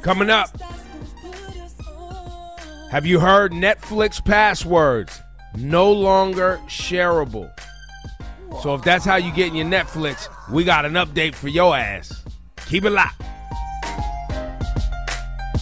[0.03, 0.49] Coming up.
[2.91, 5.21] Have you heard Netflix passwords
[5.57, 7.51] no longer shareable?
[8.63, 11.77] So if that's how you get in your Netflix, we got an update for your
[11.77, 12.25] ass.
[12.67, 13.21] Keep it locked.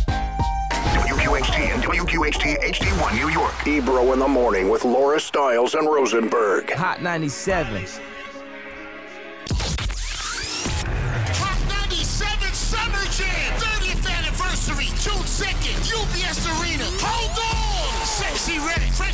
[0.08, 3.66] WQHT and WQHT HD1 New York.
[3.66, 6.70] Ebro in the morning with Laura Stylez and Rosenberg.
[6.72, 7.86] Hot 97.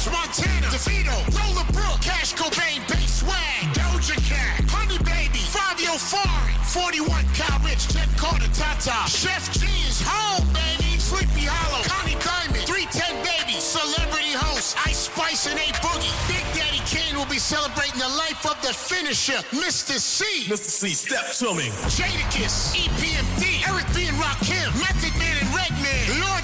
[0.04, 6.58] French Montana, DeVito, Lola Brooke, Cash Cobain, Bass Swag, Doja Cat, Honey Baby, Fivio Foreign,
[6.68, 12.68] 41 Kyle Richh, Jenn Carter, Tata, Sheff G is home, baby, Sleepy Hollow, Connie Diamond,
[12.68, 16.12] 310 Baby, Celebrity Host, Ice Spice and A Boogie.
[16.28, 19.96] Big Daddy Kane will be celebrating the life of the finisher, Mr.
[19.96, 20.44] Cee.
[20.52, 20.68] Mr.
[20.68, 21.72] Cee, step to me.
[21.88, 24.04] Jadakiss, EPMD, Eric B.
[24.04, 26.43] and Rakim, Method Man and Redman, Lord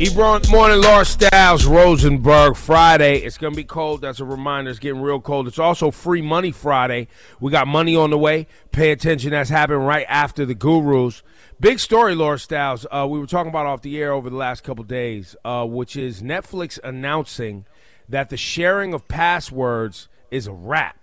[0.00, 3.18] Ebron morning, Laura Stylez, Rosenberg Friday.
[3.18, 4.00] It's gonna be cold.
[4.00, 4.70] That's a reminder.
[4.70, 5.46] It's getting real cold.
[5.46, 7.06] It's also free money Friday.
[7.38, 8.46] We got money on the way.
[8.72, 9.32] Pay attention.
[9.32, 11.22] That's happening right after the gurus.
[11.60, 12.86] Big story, Laura Stylez.
[12.90, 15.96] Uh, we were talking about off the air over the last couple days, uh, which
[15.96, 17.66] is Netflix announcing
[18.08, 20.96] that the sharing of passwords is a wrap.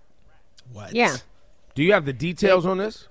[0.72, 0.92] What?
[0.92, 1.18] Yeah.
[1.76, 3.06] Do you have the details on this?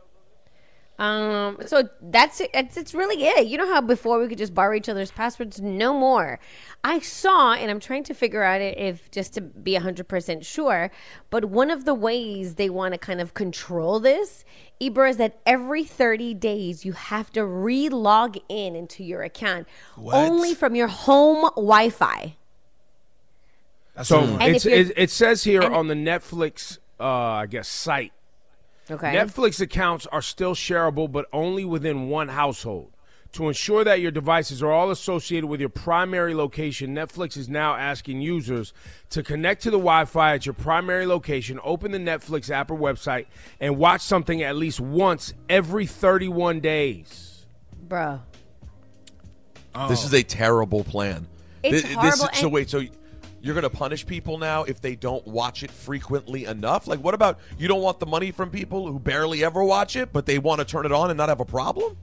[0.99, 2.49] Um, so that's it.
[2.53, 3.47] It's, it's really it.
[3.47, 5.61] You know how before we could just borrow each other's passwords?
[5.61, 6.39] No more.
[6.83, 10.89] I saw, and I'm trying to figure out if just to be 100% sure,
[11.29, 14.43] but one of the ways they want to kind of control this,
[14.79, 19.67] Ebro, is that every 30 days you have to re log in into your account
[19.95, 20.15] What?
[20.15, 22.35] only from your home Wi Fi.
[24.03, 28.13] So And it's, it, it says here on the Netflix, uh, I guess, site.
[28.89, 29.13] Okay.
[29.13, 32.91] Netflix accounts are still shareable, but only within one household.
[33.33, 37.75] To ensure that your devices are all associated with your primary location, Netflix is now
[37.75, 38.73] asking users
[39.09, 42.77] to connect to the Wi Fi at your primary location, open the Netflix app or
[42.77, 43.25] website,
[43.59, 47.45] and watch something at least once every 31 days.
[47.87, 48.21] Bro.
[49.89, 51.27] This is a terrible plan.
[51.61, 52.81] It's Thi- horrible, so and- wait, so
[53.47, 56.85] you're going to punish people now if they don't watch it frequently enough?
[56.85, 60.11] Like, what about you don't want the money from people who barely ever watch it,
[60.11, 61.95] but they want to turn it on and not have a problem?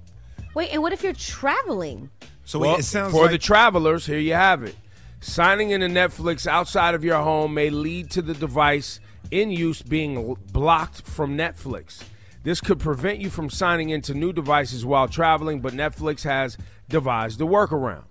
[0.54, 2.08] Wait, and what if you're traveling?
[2.46, 4.74] So Well, wait, it sounds for like the travelers, here you have it.
[5.20, 8.98] Signing into Netflix outside of your home may lead to the device
[9.30, 12.02] in use being blocked from Netflix.
[12.42, 16.56] This could prevent you from signing into new devices while traveling, but Netflix has
[16.88, 18.04] devised a workaround.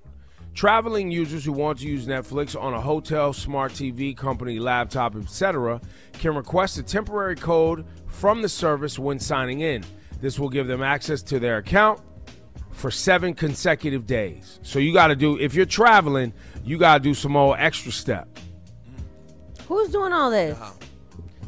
[0.53, 5.81] Traveling users who want to use Netflix on a hotel, smart TV, company, laptop, etc.,
[6.13, 9.83] can request a temporary code from the service when signing in.
[10.21, 12.01] This will give them access to their account
[12.71, 14.59] for seven consecutive days.
[14.61, 16.33] So you got to do if you're traveling,
[16.63, 18.27] you got to do some more extra step.
[19.67, 20.57] Who's doing all this?
[20.57, 20.71] Uh-huh.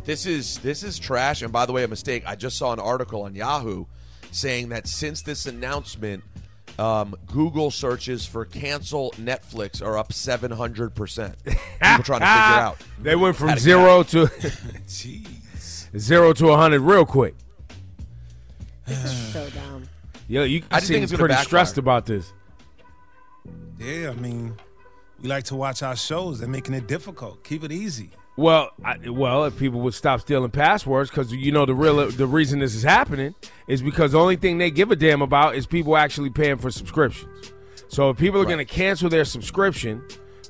[0.03, 1.41] This is this is trash.
[1.41, 2.24] And by the way, a mistake.
[2.26, 3.86] I just saw an article on Yahoo
[4.32, 6.24] saying that since this announcement,
[6.78, 11.36] um, Google searches for cancel Netflix are up seven hundred percent.
[11.45, 12.78] People trying to figure out.
[13.01, 14.30] They went from how to zero to
[15.97, 17.36] zero to a hundred real quick.
[18.88, 19.89] This is so dumb.
[20.28, 21.45] Yeah, you I just think seem it's gonna pretty backfire.
[21.45, 22.34] stressed about this.
[23.80, 24.55] Yeah, I mean,
[25.21, 26.39] we like to watch our shows.
[26.39, 27.43] They're making it difficult.
[27.43, 28.11] Keep it easy.
[28.38, 32.28] Well, I, well, if people would stop stealing passwords, because you know the real the
[32.28, 33.34] reason this is happening
[33.68, 36.70] is because the only thing they give a damn about is people actually paying for
[36.70, 37.54] subscriptions.
[37.88, 40.04] So if people are going to cancel their subscription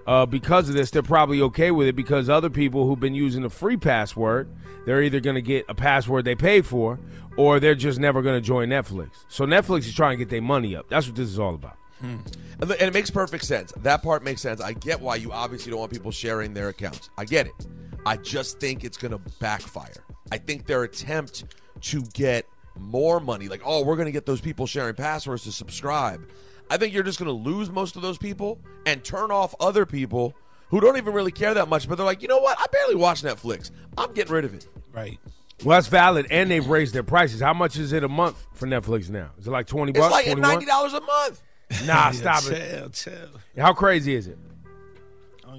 [0.08, 3.44] uh, because of this, they're probably okay with it because other people who've been using
[3.44, 4.50] a free password,
[4.86, 7.00] they're either going to get a password they pay for,
[7.38, 9.10] or they're just never going to join Netflix.
[9.28, 10.90] So Netflix is trying to get their money up.
[10.90, 11.78] That's what this is all about.
[12.02, 13.72] The- and it makes perfect sense.
[13.78, 14.62] That part makes sense.
[14.62, 17.10] I get why you obviously don't want people sharing their accounts.
[17.18, 17.68] I get it.
[18.06, 20.04] I just think it's going to backfire.
[20.32, 21.46] I think their attempt
[21.82, 22.48] to get
[22.78, 26.28] more money, like, oh, we're going to get those people sharing passwords to subscribe.
[26.70, 29.86] I think you're just going to lose most of those people and turn off other
[29.86, 30.36] people
[30.70, 32.58] who don't even really care that much, but they're like, you know what?
[32.60, 33.72] I barely watch Netflix.
[33.98, 34.68] I'm getting rid of it.
[34.92, 35.20] Right.
[35.64, 37.40] Well, that's valid, and they've raised their prices.
[37.40, 39.30] How much is it a month for Netflix now?
[39.40, 40.14] Is it like twenty bucks?
[40.18, 41.42] It's like ninety dollars a month.
[41.86, 42.94] Nah, Yeah, stop chill, it.
[42.94, 43.30] chill.
[43.58, 44.38] How crazy is it?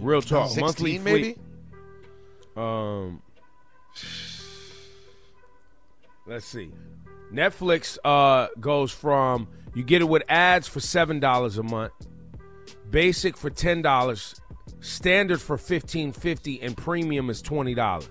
[0.00, 0.48] Real talk.
[0.48, 1.22] 16 Monthly maybe?
[1.34, 1.38] fleet.
[2.56, 3.22] Um,
[6.26, 6.70] let's see.
[7.32, 11.92] Netflix uh goes from you get it with ads for seven dollars a month,
[12.90, 14.40] basic for ten dollars,
[14.80, 18.08] standard for fifteen fifty, and premium is twenty dollars.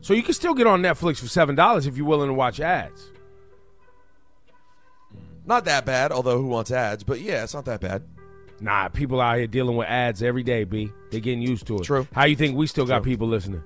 [0.00, 2.58] So you can still get on Netflix for seven dollars if you're willing to watch
[2.60, 3.10] ads.
[5.46, 7.04] Not that bad, although who wants ads?
[7.04, 8.02] But yeah, it's not that bad.
[8.60, 10.90] Nah, people out here dealing with ads every day, B.
[11.10, 11.82] They're getting used to it.
[11.84, 12.06] True.
[12.12, 13.12] How you think we still got True.
[13.12, 13.62] people listening?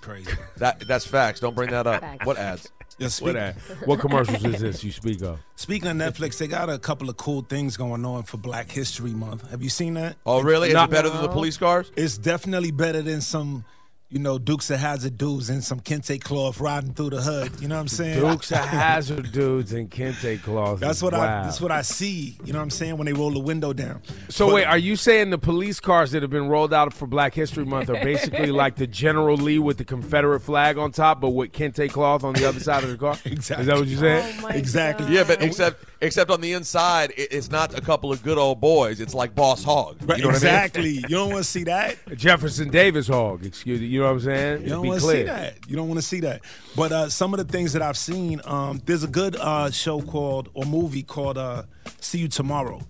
[0.00, 0.30] Crazy.
[0.58, 1.40] That that's facts.
[1.40, 2.00] Don't bring that up.
[2.02, 2.24] Facts.
[2.26, 2.70] What ads?
[2.98, 3.56] Yeah, What, ad?
[3.86, 5.40] what commercials is this you speak of?
[5.56, 9.10] Speaking of Netflix, they got a couple of cool things going on for Black History
[9.10, 9.50] Month.
[9.50, 10.18] Have you seen that?
[10.24, 10.68] Oh, really?
[10.68, 10.84] Is No.
[10.84, 11.90] it better than the police cars?
[11.96, 13.64] It's definitely better than some,
[14.12, 17.60] you know, Dukes of Hazzard dudes and some Kente cloth riding through the hood.
[17.60, 18.20] You know what I'm saying?
[18.20, 20.80] Dukes of Hazzard dudes and Kente cloth.
[20.80, 21.44] That's what I.
[21.44, 22.36] That's what I see.
[22.44, 24.02] You know what I'm saying when they roll the window down.
[24.28, 27.06] So But- wait, are you saying the police cars that have been rolled out for
[27.06, 31.20] Black History Month are basically like the General Lee with the Confederate flag on top,
[31.20, 33.16] but with Kente cloth on the other side of the car?
[33.24, 33.62] Exactly.
[33.62, 34.34] Is that what you said?
[34.38, 35.06] Oh my Exactly.
[35.06, 35.14] God.
[35.14, 38.60] Yeah, but except except on the inside, it, it's not a couple of good old
[38.60, 39.00] boys.
[39.00, 39.96] It's like Boss Hogg.
[40.02, 40.90] You Right, know what exactly.
[40.90, 41.96] You don't want to see that.
[42.16, 43.46] Jefferson Davis Hogg.
[43.46, 43.86] Excuse me.
[43.86, 44.62] You know what I'm saying?
[44.64, 45.56] You don't want to see that.
[45.66, 46.42] You don't want to see that.
[46.76, 50.02] But uh, some of the things that I've seen, um, there's a good uh, show
[50.02, 51.62] called or movie called uh,
[52.00, 52.80] "See You Tomorrow,"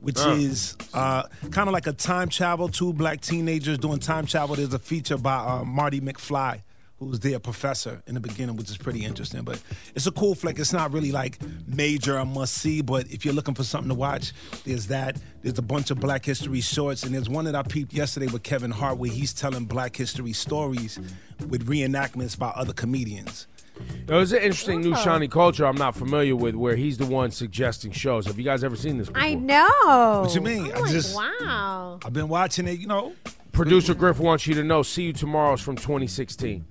[0.00, 0.30] which Uh.
[0.38, 2.68] is uh, kind of like a time travel.
[2.68, 4.56] Two black teenagers doing time travel.
[4.56, 6.62] There's a feature by uh, Marty McFly,
[6.98, 9.42] who's their professor in the beginning, which is pretty interesting.
[9.42, 9.62] But
[9.94, 10.58] it's a cool flick.
[10.58, 12.80] It's not really like major, a must see.
[12.80, 14.32] But if you're looking for something to watch,
[14.64, 15.18] there's that.
[15.42, 18.42] There's a bunch of Black History shorts, and there's one that I peeped yesterday with
[18.42, 20.98] Kevin Hart, where he's telling Black History stories
[21.48, 23.46] with reenactments by other comedians.
[24.06, 24.96] There's an interesting new oh.
[24.96, 28.26] Shani Kulture I'm not familiar with, where he's the one suggesting shows.
[28.26, 29.08] Have you guys ever seen this?
[29.08, 29.22] Before?
[29.22, 30.22] I know.
[30.24, 30.66] What you mean?
[30.72, 31.98] I'm I like, just- wow.
[32.04, 33.12] I've been watching it, you know.
[33.52, 34.82] Producer Griff wants you to know.
[34.82, 36.64] See you tomorrow's from 2016.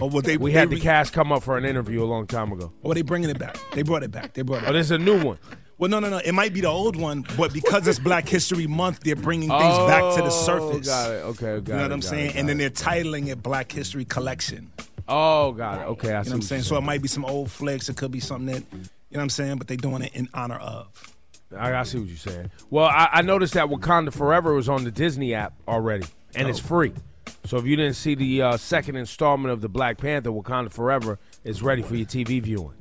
[0.00, 2.26] Oh, well, they we they had the cast come up for an interview a long
[2.26, 2.72] time ago.
[2.82, 3.56] Oh, they bringing it back.
[3.72, 4.34] They brought it back.
[4.34, 4.68] They brought it.
[4.68, 5.38] Oh, this is a new one.
[5.78, 6.18] Well, no, no, no.
[6.18, 9.78] It might be the old one, but because it's Black History Month, they're bringing things
[9.88, 10.88] back to the surface.
[10.88, 11.14] Oh, got it.
[11.14, 12.30] Okay, got you know it, what I'm saying?
[12.30, 14.70] it, and then they're titling it Black History Collection.
[15.08, 15.84] Oh, got it.
[15.84, 16.62] Okay, I see You know what I'm saying?
[16.62, 17.88] So it might be some old flicks.
[17.88, 19.58] It could be something that, you know what I'm saying?
[19.58, 20.88] But they're doing it in honor of.
[21.56, 22.50] I, I see what you're saying.
[22.70, 26.60] Well, I, I noticed that Wakanda Forever was on the Disney app already, and it's
[26.60, 26.62] Oh.
[26.68, 26.92] free.
[27.44, 31.18] So if you didn't see the uh, second installment of the Black Panther, Wakanda Forever
[31.44, 32.74] is ready for your TV viewing.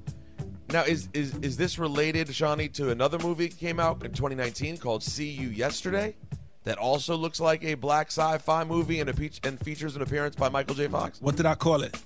[0.69, 4.77] Now, is is is this related, Shani, to another movie that came out in 2019
[4.77, 6.15] called "See You Yesterday"?
[6.63, 10.35] That also looks like a black sci-fi movie and, a pe- and features an appearance
[10.37, 10.87] by Michael J.
[10.87, 11.21] Fox.
[11.21, 12.01] What did I call it?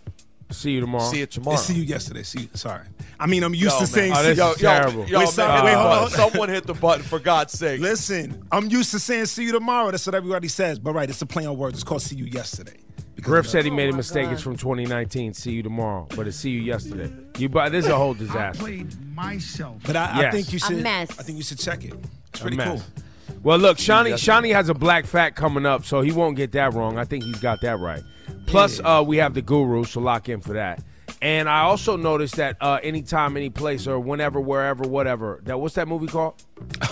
[0.49, 1.03] See you tomorrow.
[1.11, 1.55] See you tomorrow.
[1.55, 2.23] It's see you yesterday.
[2.23, 2.49] See you.
[2.53, 2.83] Sorry.
[3.19, 3.87] I mean, I'm used Yo, to man.
[3.87, 4.13] saying.
[4.13, 5.07] Oh, see- this is terrible.
[5.07, 6.09] Yo, wait, man, wait, hold on.
[6.31, 7.81] someone hit the button for God's sake.
[7.81, 10.79] Listen, I'm used to saying "see you tomorrow." That's what everybody says.
[10.79, 11.75] But right, it's a play on words.
[11.75, 12.77] It's called "see you yesterday."
[13.19, 14.29] Griff said he made a oh, mistake.
[14.29, 15.33] It's from 2019.
[15.33, 17.11] See you tomorrow, but it's see you yesterday.
[17.37, 18.61] You, but this is a whole disaster.
[18.63, 19.81] Played myself.
[19.85, 20.33] But I, I Yes.
[20.33, 20.83] think you A should.
[20.83, 21.09] mess.
[21.19, 21.93] I think you should check it.
[22.29, 22.67] It's A pretty mess.
[22.67, 23.03] cool.
[23.43, 24.23] Well, look, Shani, Yes.
[24.23, 26.97] Shani has a black fact coming up, so he won't get that wrong.
[26.97, 28.01] I think he's got that right.
[28.45, 30.81] Plus, uh, we have the guru, so lock in for that.
[31.21, 35.39] And I also noticed that uh, anytime, any place, or whenever, wherever, whatever.
[35.45, 36.35] That what's that movie called?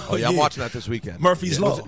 [0.09, 1.19] Oh yeah, I'm watching that this weekend.
[1.19, 1.65] Murphy's Yeah.
[1.67, 1.87] Law.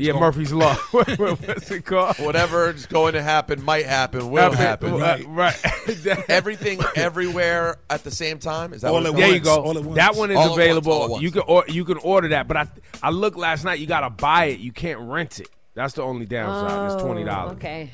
[0.00, 0.74] Yeah, Murphy's Law.
[0.92, 2.16] what's it called?
[2.18, 5.26] Whatever is going to happen might happen, will Happen- happen.
[5.26, 5.56] uh, right.
[6.30, 8.72] Everything, everywhere at the same time.
[8.72, 9.84] Is that All what at it's There you called?
[9.84, 9.94] go.
[9.94, 10.92] That one is All at once, available.
[10.92, 11.22] all once.
[11.22, 12.66] you can or, you can order that, but I
[13.02, 13.78] I looked last night.
[13.78, 14.60] You gotta buy it.
[14.60, 15.48] You can't rent it.
[15.74, 16.92] That's the only downside.
[16.94, 17.52] it's twenty dollars.
[17.52, 17.90] Oh, Okay.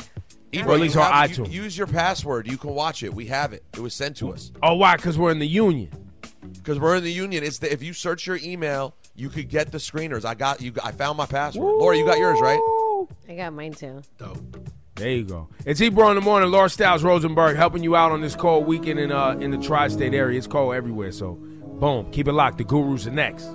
[0.53, 1.51] Ebro, Or at least you on have- you- iTunes.
[1.53, 2.47] use your password.
[2.51, 3.13] You can watch it.
[3.13, 3.65] We have it.
[3.75, 4.53] It was sent to us.
[4.63, 4.97] Oh, why?
[4.97, 5.91] Because we're in the union.
[6.55, 7.43] Because we're in the union.
[7.43, 10.25] It's the, if you search your email, you could get the screeners.
[10.25, 10.73] I got you.
[10.83, 11.77] I found my password.
[11.79, 12.61] Laura, you got yours right?
[13.29, 14.03] I got mine too.
[14.95, 15.49] There you go.
[15.65, 16.51] It's Ebro in the morning.
[16.51, 20.15] Laura Stylez Rosenberg helping you out on this cold weekend in uh in the tri-state
[20.15, 20.39] area.
[20.39, 21.13] It's cold everywhere.
[21.13, 22.59] So, boom, keep it locked.
[22.59, 23.49] The Gurus are next.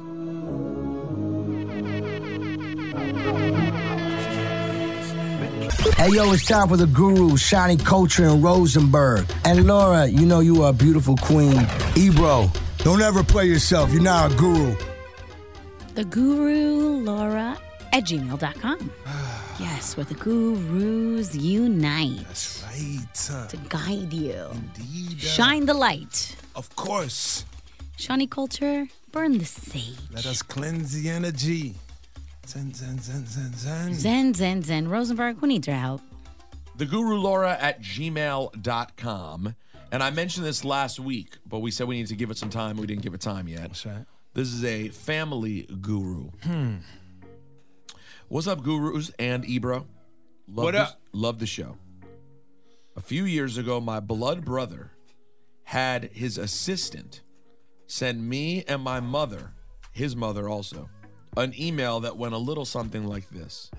[5.98, 9.26] Hey yo, it's time for the guru, Shani Kulture and Rosenberg.
[9.46, 11.68] And Laura, you know you are a beautiful queen.
[11.96, 13.92] Ebro, don't ever play yourself.
[13.92, 14.76] You're not a guru.
[15.94, 17.58] The Guru Laura
[17.92, 18.92] at gmail.com.
[19.60, 22.24] yes, where the gurus unite.
[22.28, 23.50] That's right.
[23.50, 24.48] To guide you.
[24.52, 25.18] Indeed.
[25.18, 26.36] Uh, Shine the light.
[26.56, 27.46] Of course.
[27.98, 29.98] Shani Kulture, burn the sage.
[30.14, 31.76] Let us cleanse the energy.
[32.48, 33.94] Zen, zen, zen, zen, zen.
[33.94, 34.88] Zen, zen, zen.
[34.88, 36.02] Rosenberg, who needs your help?
[36.78, 39.56] The Guru Laura at gmail.com.
[39.92, 42.50] And I mentioned this last week, but we said we need to give it some
[42.50, 42.78] time.
[42.78, 43.64] We didn't give it time yet.
[43.64, 44.06] That's right.
[44.34, 46.30] This is a family guru.
[46.44, 46.78] Hmm.
[48.30, 49.88] What's up, gurus and Ebro?
[50.48, 51.02] Love What up?
[51.12, 51.78] Love the show.
[52.96, 54.92] A few years ago, my blood brother
[55.64, 57.22] had his assistant
[57.88, 59.52] send me and my mother,
[59.92, 60.90] his mother also,
[61.36, 63.70] an email that went a little something like this.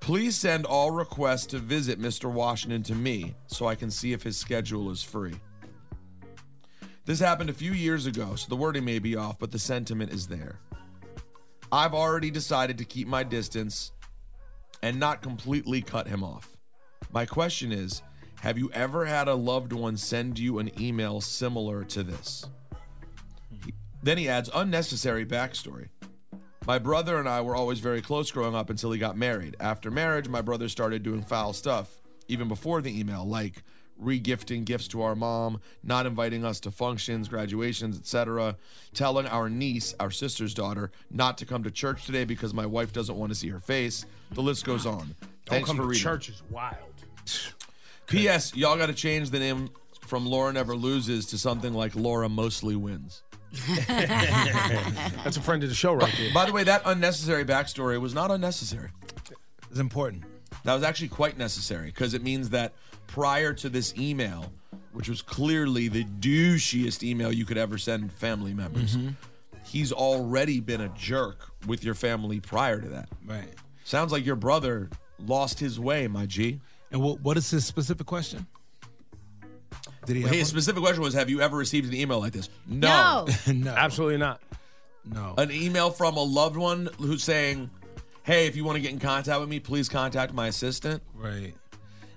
[0.00, 2.30] Please send all requests to visit Mr.
[2.32, 5.34] Washington to me so I can see if his schedule is free.
[7.10, 10.12] This happened a few years ago, so the wording may be off, but the sentiment
[10.12, 10.60] is there.
[11.72, 13.90] I've already decided to keep my distance
[14.80, 16.56] and not completely cut him off.
[17.12, 18.02] My question is
[18.42, 22.46] Have you ever had a loved one send you an email similar to this?
[24.04, 25.88] Then he adds unnecessary backstory.
[26.64, 29.56] My brother and I were always very close growing up until he got married.
[29.58, 31.90] After marriage, my brother started doing foul stuff,
[32.28, 33.64] even before the email, like
[34.02, 38.56] regifting gifts to our mom, not inviting us to functions, graduations, etc.,
[38.94, 42.92] telling our niece, our sister's daughter, not to come to church today because my wife
[42.92, 44.06] doesn't want to see her face.
[44.32, 45.14] The list goes on.
[45.46, 46.02] Don't come for to reading.
[46.02, 46.76] church is wild.
[48.06, 48.54] P.S.
[48.56, 49.70] Y'all got to change the name
[50.00, 53.22] from Laura Never Loses to something like Laura Mostly Wins.
[53.88, 56.32] That's a friend of the show right there.
[56.32, 58.90] By the way, that unnecessary backstory was not unnecessary.
[59.70, 60.24] It's important.
[60.64, 62.74] That was actually quite necessary because it means that
[63.10, 64.52] prior to this email,
[64.92, 69.14] which was clearly the douchiest email you could ever send family members, Mhm.
[69.64, 73.08] he's already been a jerk with your family prior to that.
[73.26, 73.52] Right.
[73.84, 74.88] Sounds like your brother
[75.18, 76.60] lost his way, my G.
[76.92, 78.46] And what what is his specific question?
[80.06, 80.46] Did he have His one?
[80.46, 82.48] specific question was Have you ever received an email like this?
[82.66, 83.26] No.
[83.46, 83.70] no.
[83.72, 84.40] Absolutely not.
[85.04, 85.34] No.
[85.38, 87.70] An email from a loved one who's saying,
[88.22, 91.02] Hey, if you want to get in contact with me, please contact my assistant.
[91.14, 91.54] Right.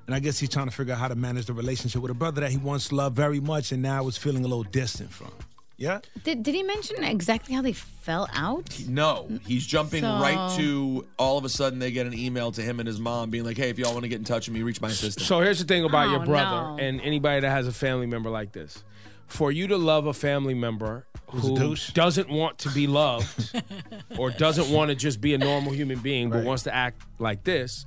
[0.05, 2.13] And I guess he's trying to figure out how to manage the relationship with a
[2.15, 5.31] brother that he once loved very much and now is feeling a little distant from.
[5.77, 5.99] Yeah?
[6.23, 8.79] Did, did he mention exactly how they fell out?
[8.87, 12.61] No, he's jumping So- right to all of a sudden they get an email to
[12.61, 14.55] him and his mom being like, Hey, if y'all want to get in touch with
[14.55, 15.25] me, reach my assistant.
[15.25, 16.77] So here's the thing about your Oh, brother no.
[16.79, 18.83] and anybody that has a family member like this.
[19.27, 23.59] For you to love a family member who doesn't want to be loved
[24.19, 27.43] or doesn't want to just be a normal human being but wants to act like
[27.43, 27.85] this.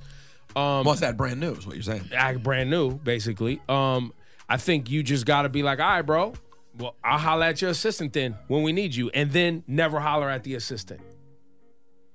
[0.57, 2.09] Um, What's that brand new is what you're saying.
[2.15, 3.61] Act brand new, basically.
[3.69, 4.11] Um,
[4.49, 6.33] I think you just got to be like, all right, bro.
[6.77, 10.29] Well, I'll holler at your assistant then when we need you, and then never holler
[10.29, 11.01] at the assistant.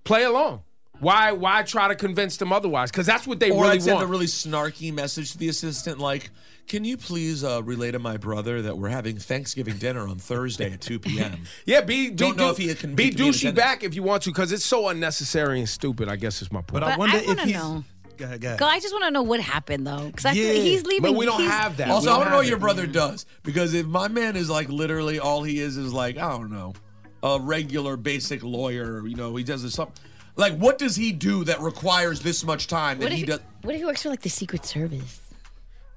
[0.04, 0.62] Play along.
[1.00, 1.32] Why?
[1.32, 2.90] Why try to convince them otherwise?
[2.90, 4.04] Because that's what they or really I'd send want.
[4.04, 6.30] a really snarky message to the assistant like,
[6.68, 10.72] Can you please uh, relay to my brother that we're having Thanksgiving dinner on Thursday
[10.72, 11.42] at 2 p.m.?
[11.66, 13.82] Yeah, be, be Don't know dou- if he can be he can be douchey back
[13.82, 16.08] if you want to, because it's so unnecessary and stupid.
[16.08, 16.84] I guess is my point.
[16.84, 17.54] But, I wonder I if wanna he's.
[17.54, 17.84] know.
[18.22, 18.62] Go ahead, go ahead.
[18.62, 21.02] I just want to know what happened though, because I feel Yeah, he's leaving.
[21.02, 21.90] but we don't he's- have that.
[21.90, 22.60] Also, I want to know what your it.
[22.60, 26.30] brother does because if my man is like literally all he is is like I
[26.30, 26.74] don't know,
[27.22, 29.06] a regular basic lawyer.
[29.06, 29.96] You know, he does this something.
[30.36, 33.40] Like, what does he do that requires this much time that What if, he does?
[33.62, 35.20] what if he works for like the Secret Service?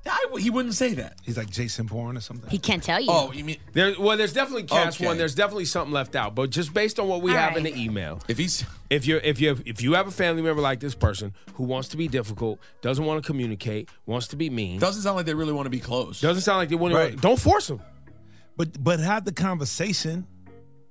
[0.08, 1.18] I, he wouldn't say that.
[1.24, 2.50] He's like Jason Bourne or something.
[2.50, 3.08] He can't tell you.
[3.10, 5.08] Oh, you mean There, well, there's definitely cast Okay.
[5.08, 5.18] one.
[5.18, 6.36] There's definitely something left out.
[6.36, 9.20] But just based on what we All have in the email, if he's if you're
[9.20, 12.08] if you if you have a family member like this person who wants to be
[12.08, 15.66] difficult, doesn't want to communicate, wants to be mean, doesn't sound like they really want
[15.66, 16.22] to be close.
[16.22, 17.12] doesn't sound like they want Right.
[17.14, 17.18] to.
[17.18, 17.82] Don't force them.
[18.58, 20.28] But but have the conversation.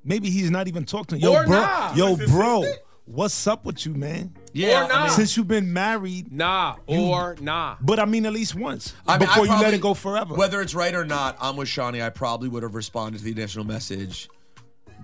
[0.03, 1.19] Maybe he's not even talking.
[1.21, 1.61] Yo, Or bro.
[1.61, 1.95] nah.
[1.95, 2.65] Yo, bro.
[3.07, 4.35] What's up with you, man?
[4.55, 5.09] Yeah, Or nah.
[5.09, 7.75] Since you've been married, Nah, You- or nah.
[7.81, 10.35] but I mean at least once I mean, I before you let it go forever.
[10.35, 12.01] Whether it's right or not, I'm with Shani.
[12.03, 14.29] I probably would have responded to the initial message.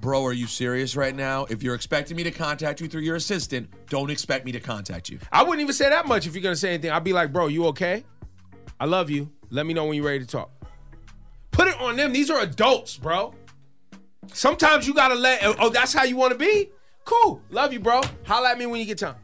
[0.01, 1.47] Bro, are you serious right now?
[1.51, 5.09] If you're expecting me to contact you through your assistant, don't expect me to contact
[5.11, 5.19] you.
[5.33, 6.93] I wouldn't even say that much if you're gonna say anything.
[6.93, 8.05] I'd be like, bro, you okay?
[8.79, 9.31] I love you.
[9.51, 10.51] Let me know when you're ready to talk.
[11.51, 12.13] Put it on them.
[12.13, 13.35] These are adults, bro.
[14.33, 15.41] Sometimes you gotta let.
[15.43, 16.71] Oh, that's how you want to be.
[17.05, 17.43] Cool.
[17.51, 18.01] Love you, bro.
[18.25, 19.17] Holla at me when you get time.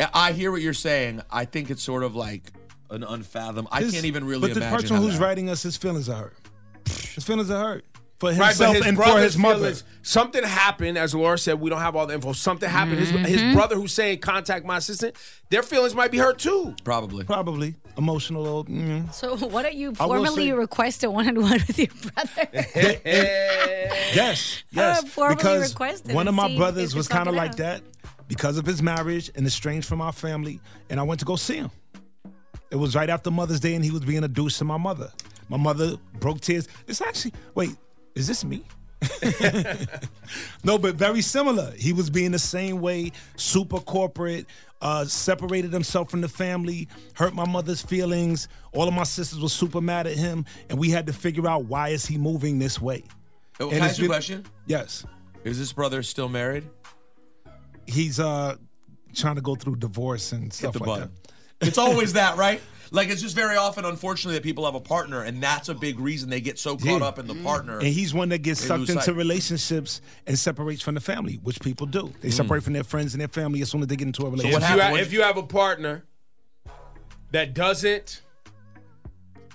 [0.00, 1.22] I- I hear what you're saying.
[1.30, 2.52] I think it's sort of like
[2.90, 3.66] an unfathom.
[3.70, 4.76] I His- can't even really But the imagine.
[4.80, 6.36] person how who's that- writing us, his feelings are hurt.
[7.14, 7.84] His feelings are hurt
[8.18, 9.58] for Right, himself but his and for brother's his mother.
[9.58, 11.60] feelings- Something happened, as Laura said.
[11.60, 12.32] We don't have all the info.
[12.32, 12.98] Something happened.
[12.98, 13.24] His, Mm-hmm.
[13.24, 15.14] his brother, who's saying contact my assistant,
[15.50, 16.74] their feelings might be hurt too.
[16.84, 17.24] Probably.
[17.24, 18.46] Probably emotional.
[18.46, 19.12] Old, mm.
[19.14, 22.48] So why don't you I will formally say- request a one-on-one with your brother?
[24.14, 25.04] Yes, yes.
[25.08, 27.38] formally because request it one of and my see brothers if was kind of working
[27.38, 27.56] like out.
[27.58, 27.82] that
[28.32, 30.58] because of his marriage and estranged from our family,
[30.88, 31.70] and I went to go see him.
[32.70, 35.12] It was right after Mother's Day, and he was being a douche to my mother.
[35.50, 36.66] My mother broke tears.
[36.86, 37.76] It's actually wait,
[38.14, 38.64] is this me?
[40.64, 41.72] no, but very similar.
[41.72, 44.46] He was being the same way, super corporate,
[44.80, 48.48] uh, separated himself from the family, hurt my mother's feelings.
[48.72, 51.66] All of my sisters were super mad at him, and we had to figure out
[51.66, 53.04] why is he moving this way.
[53.60, 54.46] Oh, And Can I ask you a question?
[54.64, 55.04] Yes.
[55.44, 56.64] Is this brother still married?
[57.86, 58.56] He's uh
[59.14, 61.10] trying to go through divorce and Hit stuff the like button.
[61.60, 61.68] that.
[61.68, 62.60] It's always that, right?
[62.90, 65.98] Like it's just very often, unfortunately, that people have a partner, and that's a big
[65.98, 67.06] reason they get so caught Yeah.
[67.06, 67.78] up in the partner.
[67.78, 69.16] And he's one that gets sucked into sight.
[69.16, 72.02] relationships and separates from the family, which people do.
[72.02, 72.20] Mm.
[72.20, 74.26] They separate from their friends and their family as soon as they get into a
[74.26, 74.76] if, relationship.
[74.76, 76.04] you ha- if you have a partner
[77.30, 78.20] that doesn't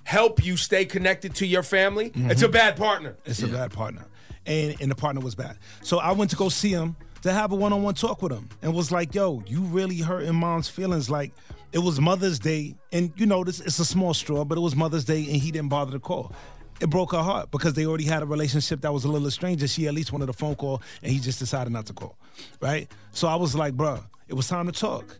[0.03, 3.11] help you stay connected to your family, it's a bad partner.
[3.11, 3.29] Mm-hmm.
[3.31, 4.05] It's a bad partner.
[4.47, 5.57] And and the partner was bad.
[5.83, 6.95] So I went to go see him
[7.27, 10.69] to have a one-on-one talk with him and was like, yo, you really hurting mom's
[10.69, 11.09] feelings.
[11.09, 11.33] Like
[11.71, 14.75] it was Mother's Day, and you know this it's a small straw, but it was
[14.75, 16.31] Mother's Day and he didn't bother to call.
[16.79, 19.61] It broke her heart because they already had a relationship that was a little estranged.
[19.63, 22.17] and She at least wanted a phone call, and he just decided not to call.
[22.61, 22.89] Right?
[23.11, 25.19] So I was like, bruh, it was time to talk.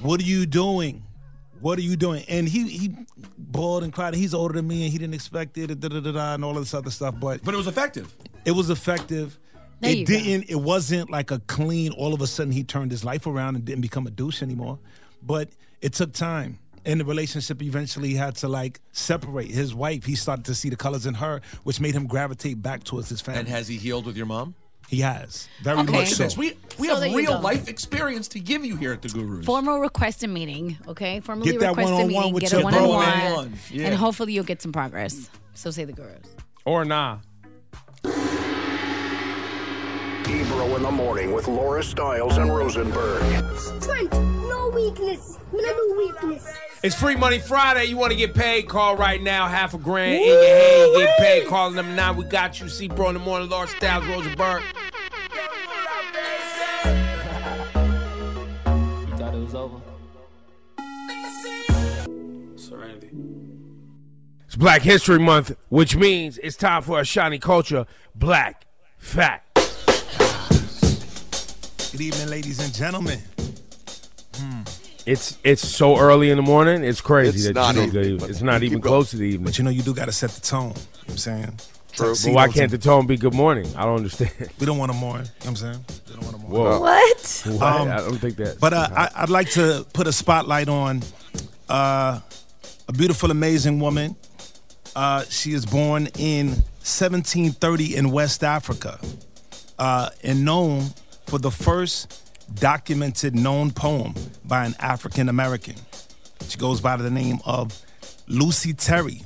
[0.00, 1.02] What are you doing?
[1.60, 2.24] What are you doing?
[2.28, 2.96] And he he
[3.36, 4.14] bawled and cried.
[4.14, 6.44] He's older than me, and he didn't expect it, and da da da da, and
[6.44, 7.14] all of this other stuff.
[7.20, 8.14] But but it was effective.
[8.46, 9.38] It was effective.
[9.80, 10.50] There it didn't.
[10.50, 11.92] It wasn't like a clean.
[11.92, 14.78] All of a sudden, he turned his life around and didn't become a douche anymore.
[15.22, 15.48] But
[15.80, 19.50] it took time, and the relationship eventually had to like separate.
[19.50, 22.84] His wife, he started to see the colors in her, which made him gravitate back
[22.84, 23.40] towards his family.
[23.40, 24.54] and has he healed with your mom?
[24.88, 25.92] He has very Okay.
[25.92, 26.28] much so.
[26.36, 29.46] We we So have real life experience to give you here at the Gurus.
[29.46, 31.20] Formal request a meeting, okay?
[31.20, 33.58] Formally Get that request a one-on-one meeting, with get your a bro, one-on-one, man.
[33.70, 33.86] Yeah.
[33.86, 35.30] and hopefully you'll get some progress.
[35.54, 36.26] So say the gurus.
[36.64, 37.18] Or nah.
[40.30, 43.20] Ebro in the morning with Laura Stylez and Rosenberg.
[43.82, 45.38] Strength, no weakness.
[45.52, 46.46] No weakness.
[46.84, 47.86] It's Free Money Friday.
[47.86, 48.68] You want to get paid?
[48.68, 49.48] Call right now.
[49.48, 50.96] Half a grand in your hand.
[50.96, 51.48] Get paid.
[51.48, 52.16] Calling number nine.
[52.16, 52.68] We got you.
[52.68, 53.50] See, bro, in the morning.
[53.50, 54.62] Laura Stylez, Rosenberg.
[59.10, 59.80] You thought it was over?
[62.56, 63.10] Serenity.
[64.46, 68.64] It's Black History Month, which means it's time for a Shani Kulture Black
[68.96, 69.49] Fact.
[71.92, 73.20] Good evening, ladies and gentlemen.
[75.06, 76.84] It's it's so early in the morning.
[76.84, 79.16] It's crazy It's that not you know, evening, the- it's not even keep close to
[79.16, 79.44] the evening.
[79.44, 80.68] But you know, you do got to set the tone.
[80.68, 81.60] You know what I'm saying?
[81.98, 83.66] But why can't the tone be good morning?
[83.76, 84.30] I don't understand.
[84.60, 85.22] We don't want to mourn.
[85.22, 85.84] You know what I'm saying?
[86.08, 86.52] We don't want to mourn.
[86.52, 86.80] Whoa.
[86.80, 87.42] What?
[87.46, 87.62] What?
[87.80, 88.60] Um, I don't think that.
[88.60, 91.02] But uh, I, I'd like to put a spotlight on
[91.68, 92.20] uh,
[92.88, 94.14] a beautiful, amazing woman.
[94.94, 96.48] Uh, she is born in
[96.84, 98.98] 1730 in West Africa
[99.78, 100.84] uh, and known
[101.30, 102.24] for the first
[102.56, 104.12] documented known poem
[104.44, 105.76] by an African American.
[106.48, 107.80] She goes by the name of
[108.26, 109.22] Lucy Terry,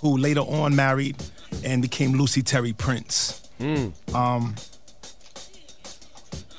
[0.00, 1.16] who later on married
[1.62, 3.42] and became Lucy Terry Prince.
[4.14, 4.54] Um,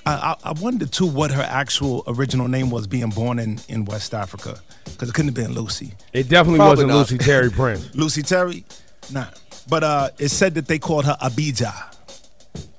[0.05, 3.85] I, I I wonder too what her actual original name was being born in, in
[3.85, 5.93] West Africa because it couldn't have been Lucy.
[6.13, 6.97] It definitely Probably wasn't not.
[6.97, 7.95] Lucy Terry Prince.
[7.95, 8.65] Lucy Terry,
[9.11, 9.25] nah.
[9.67, 11.89] But uh, it said that they called her Abijah,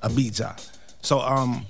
[0.03, 0.55] Abijah.
[1.09, 1.65] So um,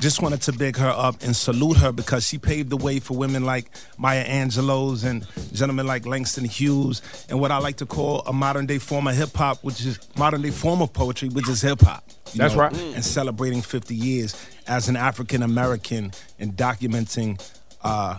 [0.00, 3.16] just wanted to big her up and salute her because she paved the way for
[3.16, 8.22] women like Maya Angelou's and gentlemen like Langston Hughes and what I like to call
[8.26, 11.48] a modern day form of hip hop, which is modern day form of poetry, which
[11.48, 12.02] is hip hop.
[12.34, 12.76] That's know, right.
[12.76, 14.34] And celebrating 50 years
[14.66, 16.10] as an African American
[16.40, 17.40] and documenting
[17.84, 18.18] uh,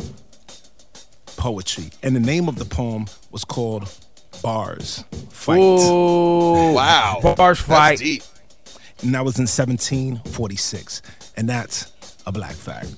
[1.36, 1.90] poetry.
[2.02, 3.94] And the name of the poem was called
[4.42, 5.60] Bars Fight.
[5.60, 6.72] Ooh.
[6.72, 7.20] Wow.
[7.36, 8.22] Bars That's fight.
[8.98, 9.04] Deep.
[9.06, 11.02] And that was in 1746.
[11.36, 11.92] And that's
[12.26, 12.96] a black fact.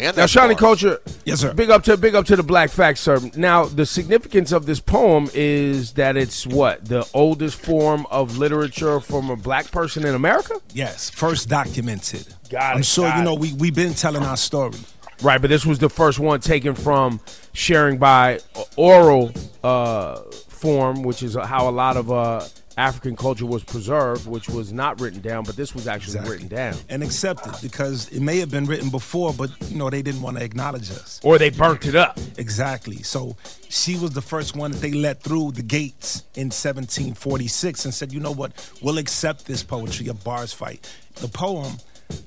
[0.00, 0.54] And Now, that's Shani.
[0.56, 0.98] Kulture.
[1.24, 1.52] Yes, sir.
[1.52, 3.18] Big up to big up to the Black Fact, sir.
[3.36, 9.00] Now, the significance of this poem is that it's what the oldest form of literature
[9.00, 10.54] from a black person in America.
[10.72, 12.28] Yes, first documented.
[12.48, 13.40] Got I'm sure you know it.
[13.40, 14.78] we we've been telling our story.
[15.20, 17.20] Right, but this was the first one taken from
[17.52, 18.38] sharing by
[18.76, 19.32] oral
[19.64, 22.44] uh, form, which is how a lot of uh,
[22.78, 26.30] African culture was preserved, which was not written down, but this was actually Exactly.
[26.30, 26.76] written down.
[26.88, 30.38] And accepted because it may have been written before, but you know they didn't want
[30.38, 31.20] to acknowledge us.
[31.24, 32.20] Or they burnt it up.
[32.36, 33.02] Exactly.
[33.02, 33.36] So
[33.68, 38.12] she was the first one that they let through the gates in 1746 and said,
[38.12, 40.88] you know what, we'll accept this poetry of bars fight.
[41.16, 41.78] The poem,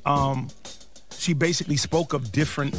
[0.05, 0.49] um,
[1.17, 2.75] she basically spoke of different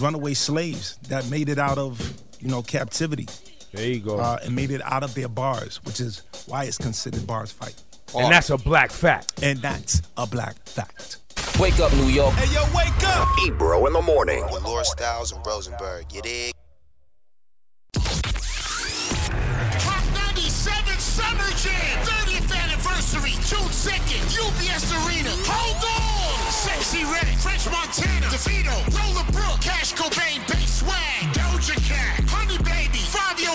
[0.00, 3.28] runaway slaves that made it out of, you know, captivity.
[3.72, 4.18] There you go.
[4.18, 7.74] Uh, and made it out of their bars, which is why it's considered bars fight.
[8.14, 9.42] and that's a black fact.
[9.42, 11.18] And that's a black fact.
[11.58, 12.34] Wake up, New York.
[12.34, 13.28] Hey, yo, wake up!
[13.46, 14.44] Ebro in the morning.
[14.52, 16.52] With Laura Stylez and Rosenberg, you dig?
[19.84, 20.04] Hot
[20.34, 25.30] 97 Summer Jam, 30th anniversary, June 2nd, UBS Arena.
[25.48, 26.52] Hold on!
[26.52, 32.21] Sexyy Red, French Montana, DeVito, Lola Brooke, Cash Cobain, Bass Swag, Doja Cat, Honey Baby,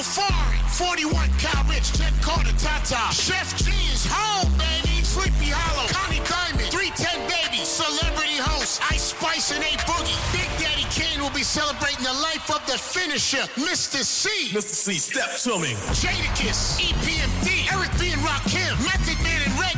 [0.08, 6.72] Foreign, 41 Kyle Richh, Jenn Carter, Tata, Sheff G's, Home Baby, Sleepy Hollow, Connie Diamond,
[6.72, 10.16] 310 Baby, Celebrity Host, Ice Spice and A Boogie.
[10.32, 13.99] Big Daddy Kane will be celebrating the life of the finisher, Mr.
[13.99, 14.55] Cee.
[14.55, 14.76] Mr.
[14.88, 15.75] Cee, step to me.
[15.92, 18.16] Jadakiss, EPMD, Eric B.
[18.16, 19.55] and Rakim, Method Man and